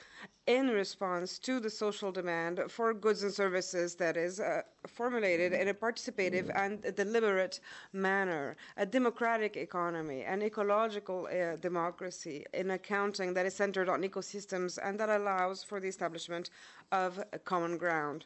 [0.47, 5.69] in response to the social demand for goods and services that is uh, formulated in
[5.69, 7.59] a participative and deliberate
[7.93, 14.77] manner, a democratic economy, an ecological uh, democracy, in accounting that is centered on ecosystems
[14.83, 16.49] and that allows for the establishment
[16.91, 18.25] of a common ground.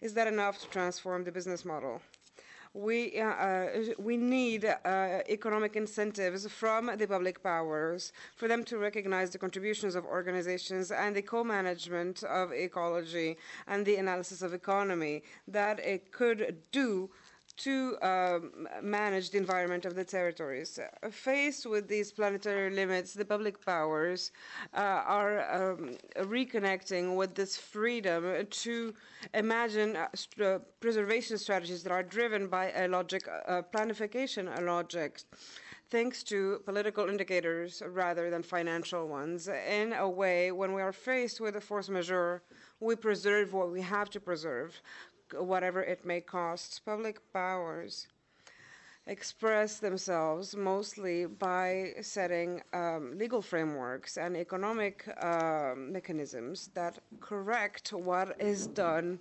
[0.00, 2.00] Is that enough to transform the business model?
[2.78, 3.68] We, uh, uh,
[3.98, 4.76] we need uh,
[5.28, 11.16] economic incentives from the public powers for them to recognize the contributions of organizations and
[11.16, 17.10] the co-management of ecology and the analysis of economy that it could do
[17.58, 20.78] to um, manage the environment of the territories.
[21.10, 24.32] Faced with these planetary limits, the public powers
[24.74, 24.78] uh,
[25.18, 28.94] are um, reconnecting with this freedom to
[29.34, 35.22] imagine uh, st uh, preservation strategies that are driven by a logic, uh, planification logic
[35.90, 39.48] thanks to political indicators rather than financial ones.
[39.48, 42.42] In a way, when we are faced with a force majeure,
[42.80, 44.80] we preserve what we have to preserve,
[45.34, 46.80] whatever it may cost.
[46.84, 48.08] Public powers
[49.08, 58.36] express themselves mostly by setting um, legal frameworks and economic uh, mechanisms that correct what
[58.38, 59.18] is done,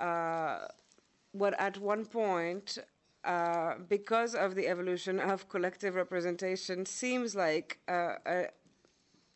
[0.00, 0.66] uh,
[1.32, 2.78] what at one point,
[3.24, 8.46] uh, because of the evolution of collective representation, seems like uh, a,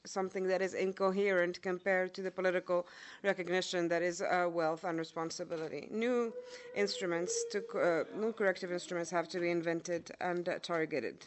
[0.06, 2.86] something that is incoherent compared to the political
[3.22, 5.88] recognition that is uh, wealth and responsibility.
[5.90, 6.32] New
[6.74, 11.26] instruments, to, uh, new corrective instruments have to be invented and uh, targeted.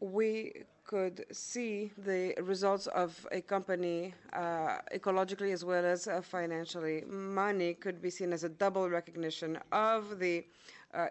[0.00, 7.04] We could see the results of a company uh, ecologically as well as uh, financially.
[7.08, 10.44] Money could be seen as a double recognition of the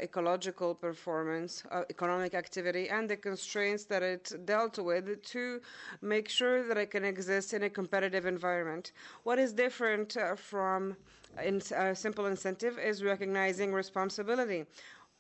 [0.02, 5.62] ecological performance, uh, economic activity, and the constraints that it dealt with to
[6.02, 8.92] make sure that it can exist in a competitive environment.
[9.24, 10.96] What is different uh, from
[11.38, 14.66] uh, simple incentive is recognizing responsibility.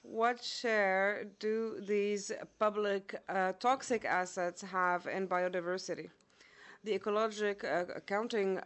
[0.03, 6.09] What share do these public uh, toxic assets have in biodiversity?
[6.83, 8.59] The ecologic uh, accounting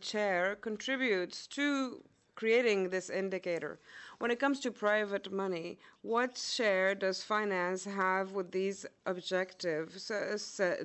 [0.00, 2.02] chair contributes to
[2.34, 3.78] creating this indicator.
[4.20, 10.36] When it comes to private money, what share does finance have with these objectives uh,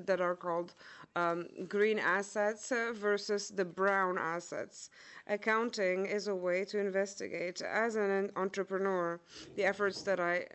[0.05, 0.73] that are called
[1.17, 4.89] um, green assets uh, versus the brown assets?
[5.27, 9.19] Accounting is a way to investigate, as an entrepreneur,
[9.57, 10.45] the efforts that I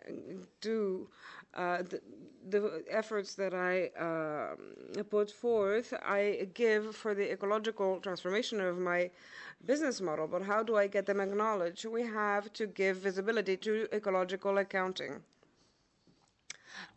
[0.59, 1.07] do.
[1.53, 2.01] Uh, the,
[2.49, 9.09] the, efforts that I uh, put forth, I give for the ecological transformation of my
[9.65, 11.85] business model, but how do I get them acknowledged?
[11.85, 15.21] We have to give visibility to ecological accounting.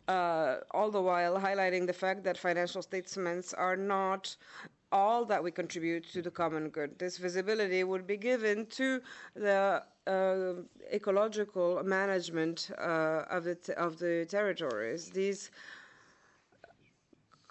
[0.07, 4.35] Uh, all the while highlighting the fact that financial statements are not
[4.95, 6.97] all that we contribute to the common good.
[6.97, 9.01] This visibility would be given to
[9.35, 10.53] the uh,
[10.99, 15.09] ecological management uh, of the of the territories.
[15.09, 15.51] These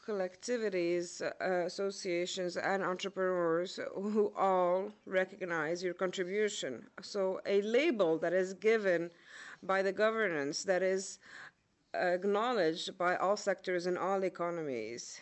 [0.07, 6.73] collectivities, uh, associations, and entrepreneurs who all recognize your contribution.
[7.03, 9.11] So, a label that is given
[9.63, 11.19] by the governance that is
[11.95, 15.21] acknowledged by all sectors and all economies.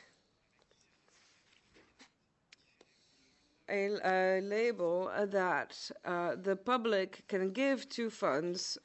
[3.68, 8.76] A, a label that uh, the public can give to funds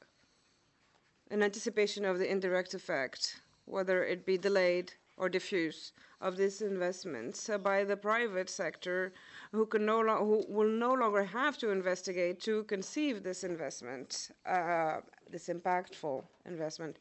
[1.29, 7.49] in anticipation of the indirect effect, whether it be delayed or diffuse of these investments
[7.49, 9.13] uh, by the private sector
[9.51, 14.31] who can no lo- who will no longer have to investigate to conceive this investment,
[14.45, 14.97] uh,
[15.29, 16.97] this impactful investment,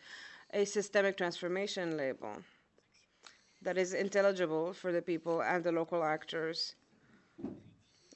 [0.52, 2.32] a systemic transformation label
[3.62, 6.74] that is intelligible for the people and the local actors.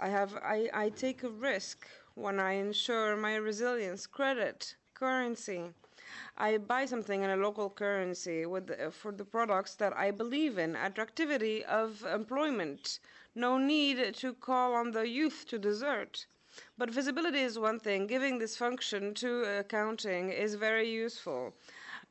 [0.00, 5.74] I have I, I take a risk when I insure my resilience, credit, currency,
[6.36, 10.58] I buy something in a local currency with uh, for the products that I believe
[10.58, 12.98] in, attractivity of employment,
[13.34, 16.26] No need to call on the youth to desert.
[16.78, 18.06] But visibility is one thing.
[18.06, 21.54] Giving this function to accounting is very useful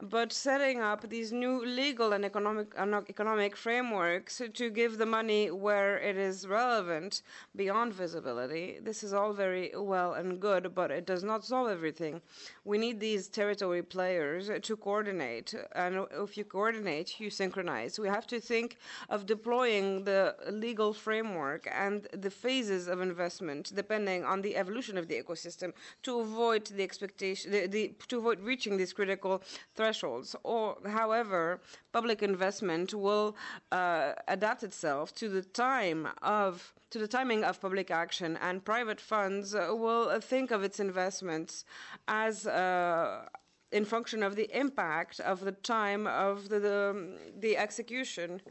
[0.02, 2.74] but setting up these new legal and economic,
[3.10, 7.22] economic frameworks to give the money where it is relevant
[7.56, 12.22] beyond visibility, this is all very well and good, but it does not solve everything.
[12.64, 18.00] We need these territory players to coordinate, and if you coordinate, you synchronize.
[18.00, 18.78] We have to think
[19.10, 25.10] of deploying the legal framework and the phases of investment depending on the evolution of
[25.10, 25.74] the ecosystem
[26.04, 29.44] to avoid the expectation, the, the, to avoid reaching these critical
[29.76, 30.36] thresholds thresholds.
[30.44, 31.60] Or, however,
[31.92, 33.36] public investment will
[33.72, 39.00] uh, adapt itself to the time of to the timing of public action, and private
[39.00, 41.66] funds will think of its investments
[42.08, 42.48] as.
[42.48, 43.26] Uh,
[43.72, 48.42] in function of the impact of the time of the, the, the execution.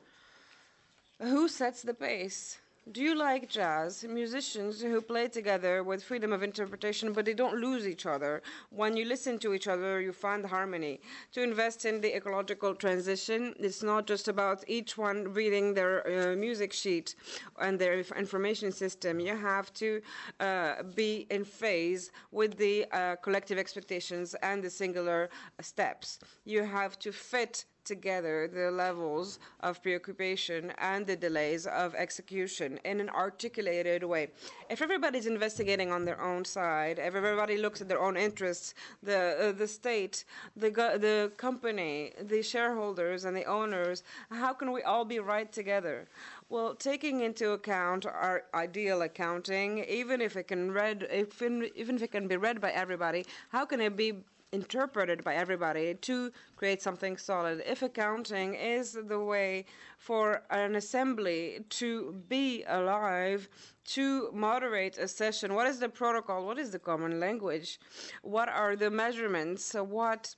[1.19, 2.61] Who sets the pace?
[2.93, 4.03] Do you like jazz?
[4.05, 8.41] Musicians who play together with freedom of interpretation, but they don't lose each other.
[8.71, 11.01] When you listen to each other, you find harmony.
[11.33, 15.97] To invest in the ecological transition, it's not just about each one reading their
[16.33, 17.15] uh, music sheet
[17.61, 19.21] and their information system.
[19.21, 20.01] You have to
[20.41, 25.29] uh, be in phase with the uh, collective expectations and the singular
[25.61, 26.21] steps.
[26.45, 33.01] You have to fit together the levels of preoccupation and the delays of execution in
[33.01, 34.29] an articulated way.
[34.71, 39.21] If everybody's investigating on their own side, if everybody looks at their own interests, the
[39.49, 40.25] uh, the state,
[40.57, 40.71] the
[41.07, 46.07] the company, the shareholders and the owners, how can we all be right together?
[46.51, 51.97] Well, taking into account our ideal accounting, even if it can read, if in, even
[51.97, 54.15] if it can be read by everybody, how can it be
[54.53, 57.63] interpreted by everybody to create something solid.
[57.67, 59.67] If accounting is the way
[59.99, 63.49] for an assembly to be alive,
[63.97, 66.45] to moderate a session, what is the protocol?
[66.45, 67.79] What is the common language?
[68.23, 69.75] What are the measurements?
[69.75, 70.35] What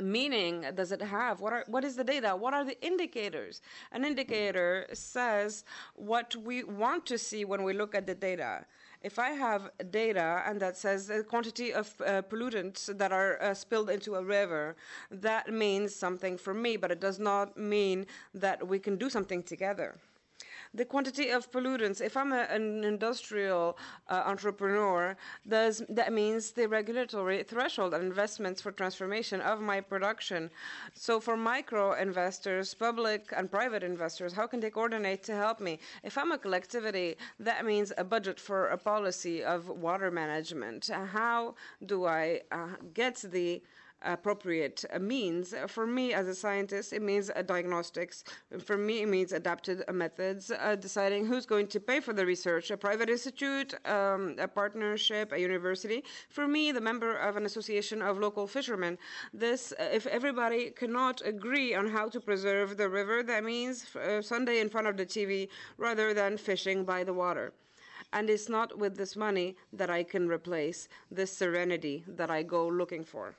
[0.00, 3.60] meaning does it have what are what is the data what are the indicators
[3.92, 5.64] an indicator says
[5.94, 8.64] what we want to see when we look at the data
[9.02, 13.54] if I have data and that says the quantity of uh, pollutants that are uh,
[13.54, 14.76] spilled into a river,
[15.10, 19.42] that means something for me, but it does not mean that we can do something
[19.42, 19.96] together
[20.74, 22.00] the quantity of pollutants.
[22.00, 23.76] If I'm a, an industrial
[24.08, 25.16] uh, entrepreneur,
[25.48, 30.50] does, that means the regulatory threshold of investments for transformation of my production.
[30.94, 35.78] So for micro investors, public and private investors, how can they coordinate to help me?
[36.02, 40.88] If I'm a collectivity, that means a budget for a policy of water management.
[40.88, 41.54] How
[41.84, 43.62] do I uh, get the
[44.04, 45.54] appropriate means.
[45.68, 48.24] For me, as a scientist, it means diagnostics.
[48.64, 52.70] For me, it means adapted methods, uh, deciding who's going to pay for the research
[52.70, 56.04] a private institute, um, a partnership, a university.
[56.28, 58.98] For me, the member of an association of local fishermen.
[59.32, 64.22] This, uh, if everybody cannot agree on how to preserve the river, that means uh,
[64.22, 65.48] Sunday in front of the TV
[65.78, 67.52] rather than fishing by the water.
[68.12, 72.68] And it's not with this money that I can replace this serenity that I go
[72.68, 73.36] looking for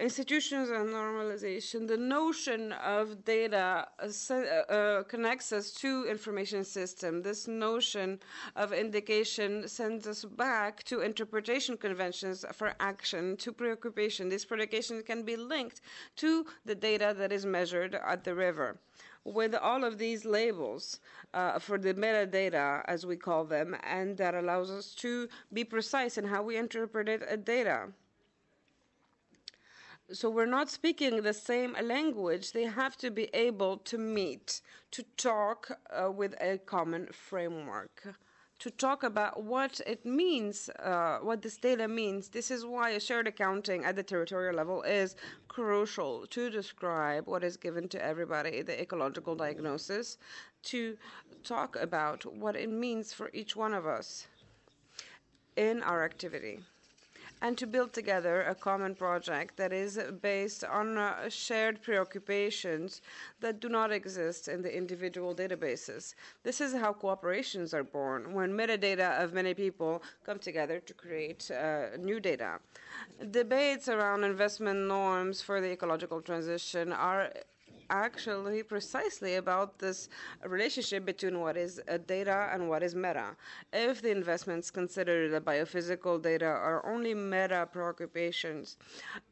[0.00, 7.22] institutions and normalization, the notion of data uh, uh, connects us to information system.
[7.22, 8.18] This notion
[8.56, 14.28] of indication sends us back to interpretation conventions for action, to preoccupation.
[14.28, 15.82] These preoccupations can be linked
[16.16, 18.78] to the data that is measured at the river.
[19.24, 20.98] With all of these labels
[21.32, 26.18] uh, for the metadata, as we call them, and that allows us to be precise
[26.18, 27.88] in how we interpret it, data
[30.12, 32.52] so we're not speaking the same language.
[32.52, 34.60] They have to be able to meet,
[34.90, 38.14] to talk uh, with a common framework,
[38.58, 42.28] to talk about what it means, uh, what this data means.
[42.28, 45.16] This is why a shared accounting at the territorial level is
[45.48, 50.18] crucial to describe what is given to everybody, the ecological diagnosis,
[50.64, 50.96] to
[51.42, 54.26] talk about what it means for each one of us
[55.56, 56.60] in our activity
[57.42, 63.02] and to build together a common project that is based on uh, shared preoccupations
[63.40, 66.14] that do not exist in the individual databases.
[66.44, 71.50] This is how cooperations are born, when metadata of many people come together to create
[71.50, 72.60] uh, new data.
[73.32, 77.32] Debates around investment norms for the ecological transition are
[77.90, 80.08] actually precisely about this
[80.44, 83.36] relationship between what is uh, data and what is meta.
[83.72, 88.76] If the investments considered the biophysical data are only meta preoccupations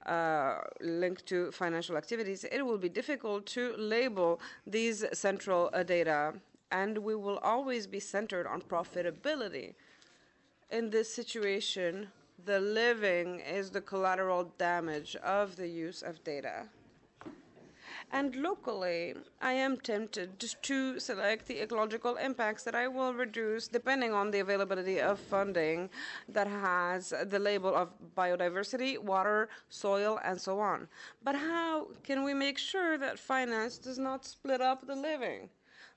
[0.06, 6.34] uh, linked to financial activities, it will be difficult to label these central uh, data
[6.72, 9.74] and we will always be centered on profitability.
[10.70, 12.08] In this situation,
[12.44, 16.68] the living is the collateral damage of the use of data.
[18.12, 24.12] And locally, I am tempted to select the ecological impacts that I will reduce depending
[24.12, 25.90] on the availability of funding
[26.28, 30.88] that has the label of biodiversity, water, soil, and so on.
[31.22, 35.48] But how can we make sure that finance does not split up the living?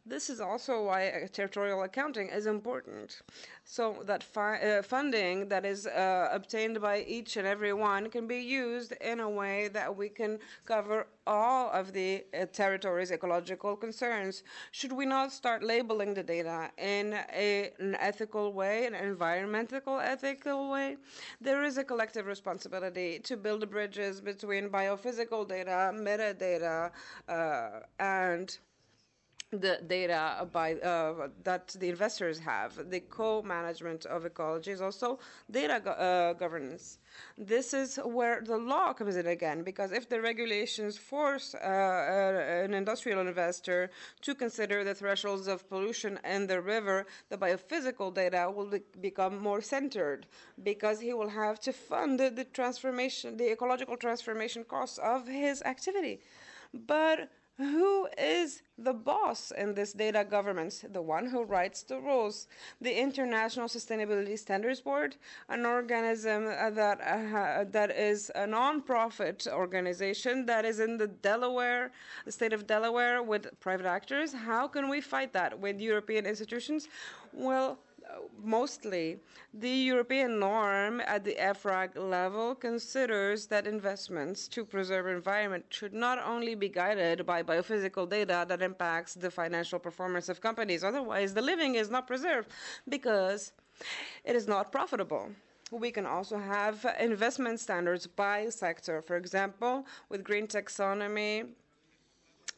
[0.05, 3.21] This is also why territorial accounting is important,
[3.63, 8.27] so that fi- uh, funding that is uh, obtained by each and every one can
[8.27, 13.77] be used in a way that we can cover all of the uh, territory's ecological
[13.77, 14.43] concerns.
[14.71, 20.69] Should we not start labeling the data in a, an ethical way, an environmental ethical
[20.69, 20.97] way?
[21.39, 26.91] There is a collective responsibility to build bridges between biophysical data, metadata,
[27.29, 28.57] uh, and
[29.61, 32.89] the data by uh, that the investors have.
[32.89, 36.99] The co-management of ecology is also data go- uh, governance.
[37.37, 42.73] This is where the law comes in again, because if the regulations force uh, an
[42.73, 43.91] industrial investor
[44.21, 49.37] to consider the thresholds of pollution in the river, the biophysical data will be- become
[49.37, 50.25] more centered,
[50.63, 56.19] because he will have to fund the transformation, the ecological transformation costs of his activity.
[56.73, 60.83] But who is the boss in this data governance?
[60.91, 62.47] The one who writes the rules.
[62.81, 65.17] The International Sustainability Standards Board,
[65.49, 71.91] an organism that uh, that is a non-profit organization that is in the Delaware,
[72.25, 74.33] the state of Delaware, with private actors.
[74.33, 76.87] How can we fight that with European institutions?
[77.33, 77.77] Well,
[78.43, 79.19] mostly
[79.53, 86.19] the European norm at the EFRAG level considers that investments to preserve environment should not
[86.25, 90.83] only be guided by biophysical data that impacts the financial performance of companies.
[90.83, 92.49] Otherwise, the living is not preserved
[92.89, 93.53] because
[94.23, 95.29] it is not profitable.
[95.71, 99.01] We can also have investment standards by sector.
[99.01, 101.47] For example, with green taxonomy,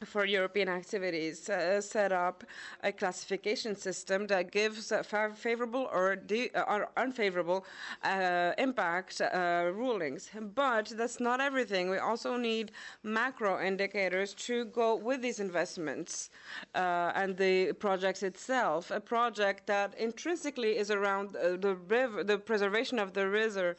[0.04, 2.44] for European activities, uh, set up
[2.82, 5.02] a classification system that gives uh,
[5.34, 7.64] favorable or, uh, or unfavorable
[8.04, 10.28] uh, impact uh, rulings.
[10.54, 11.88] But that's not everything.
[11.88, 12.72] We also need
[13.02, 16.28] macro indicators to go with these investments
[16.74, 18.90] uh, and the projects itself.
[18.90, 23.76] A project that intrinsically is around the river, the preservation of the river,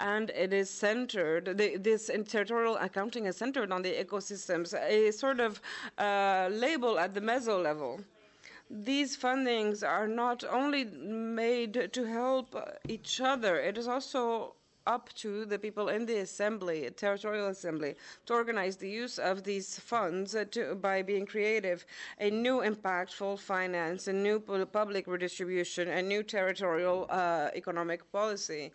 [0.00, 1.56] and it is centered.
[1.56, 4.74] The, this territorial accounting is centered on the ecosystems.
[4.74, 5.59] A sort of
[5.98, 8.00] uh, label at the meso level.
[8.70, 12.54] These fundings are not only made to help
[12.86, 14.54] each other, it is also
[14.86, 17.94] up to the people in the assembly, territorial assembly,
[18.26, 21.84] to organize the use of these funds to, by being creative,
[22.18, 24.40] a new impactful finance, a new
[24.72, 28.72] public redistribution, a new territorial uh, economic policy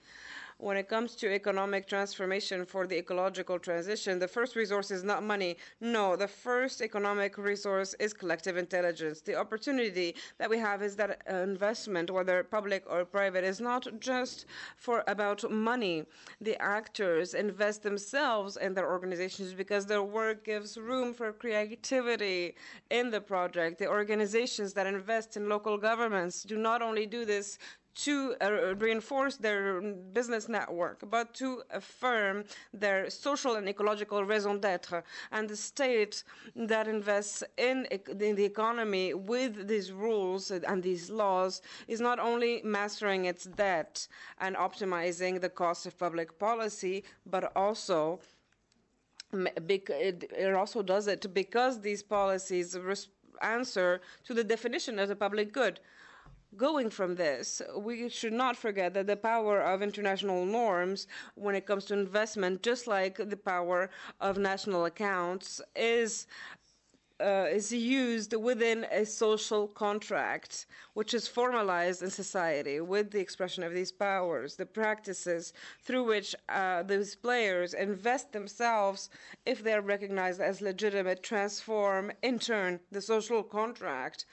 [0.58, 5.22] when it comes to economic transformation for the ecological transition, the first resource is not
[5.22, 5.58] money.
[5.82, 9.20] No, the first economic resource is collective intelligence.
[9.20, 14.46] The opportunity that we have is that investment, whether public or private, is not just
[14.78, 16.06] for about money.
[16.40, 22.56] The actors invest themselves in their organizations because their work gives room for creativity
[22.90, 23.78] in the project.
[23.78, 27.60] The organizations that invest in local governments do not only do this
[27.96, 29.82] to uh, reinforce their
[30.14, 32.44] business network, but to affirm
[32.74, 35.04] their social and ecological raison d'etre.
[35.32, 36.24] And the state
[36.56, 37.86] that invests in,
[38.20, 44.08] in the economy with these rules and these laws is not only mastering its debt
[44.40, 48.20] and optimizing the cost of public policy, but also
[49.34, 52.78] it also does it because these policies
[53.42, 55.80] answer to the definition of the public good
[56.58, 61.66] going from this, we should not forget that the power of international norms when it
[61.66, 63.90] comes to investment, just like the power
[64.20, 66.28] of national accounts, is
[67.22, 73.64] uh, is used within a social contract, which is formalized in society with the expression
[73.64, 79.10] of these powers, the practices through which uh, these players invest themselves,
[79.46, 84.26] if they are recognized as legitimate, transform in turn the social contract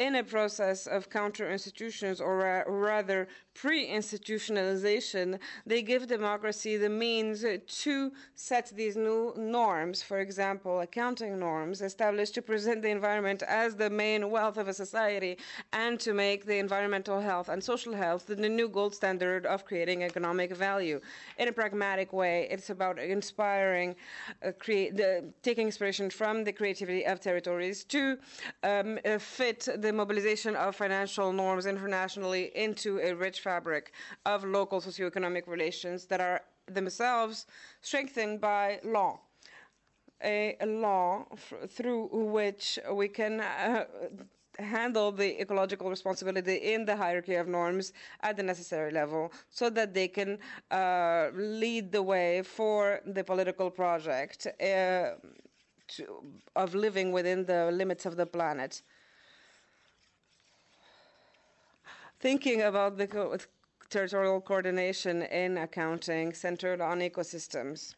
[0.00, 6.88] in a process of counter institutions, or ra- rather pre institutionalization, they give democracy the
[6.88, 10.02] means to set these new norms.
[10.02, 14.72] For example, accounting norms established to present the environment as the main wealth of a
[14.72, 15.36] society
[15.74, 20.02] and to make the environmental health and social health the new gold standard of creating
[20.02, 20.98] economic value.
[21.36, 23.94] In a pragmatic way, it's about inspiring,
[24.42, 28.16] uh, the, taking inspiration from the creativity of territories to
[28.62, 33.92] um, uh, fit the the mobilization of financial norms internationally into a rich fabric
[34.24, 36.40] of local socioeconomic relations that are
[36.78, 37.46] themselves
[37.80, 39.18] strengthened by law.
[40.22, 41.24] A, law
[41.76, 42.02] through
[42.38, 43.84] which we can uh,
[44.60, 49.92] handle the ecological responsibility in the hierarchy of norms at the necessary level so that
[49.92, 50.38] they can
[50.70, 55.14] uh, lead the way for the political project uh,
[55.88, 56.04] to,
[56.54, 58.82] of living within the limits of the planet.
[62.20, 63.38] Thinking about the co
[63.88, 67.94] territorial coordination in accounting centered on ecosystems.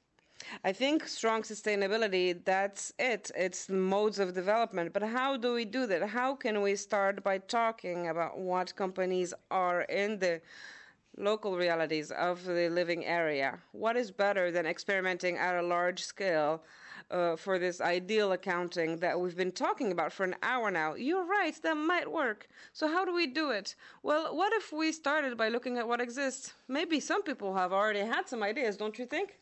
[0.64, 3.32] I think strong sustainability, that's it.
[3.34, 4.92] It's modes of development.
[4.92, 6.08] But how do we do that?
[6.08, 10.40] How can we start by talking about what companies are in the
[11.16, 13.58] local realities of the living area?
[13.72, 16.62] What is better than experimenting at a large scale
[17.12, 20.94] uh, for this ideal accounting that we've been talking about for an hour now.
[20.94, 22.48] You're right, that might work.
[22.72, 23.76] So, how do we do it?
[24.02, 26.54] Well, what if we started by looking at what exists?
[26.68, 29.38] Maybe some people have already had some ideas, don't you think?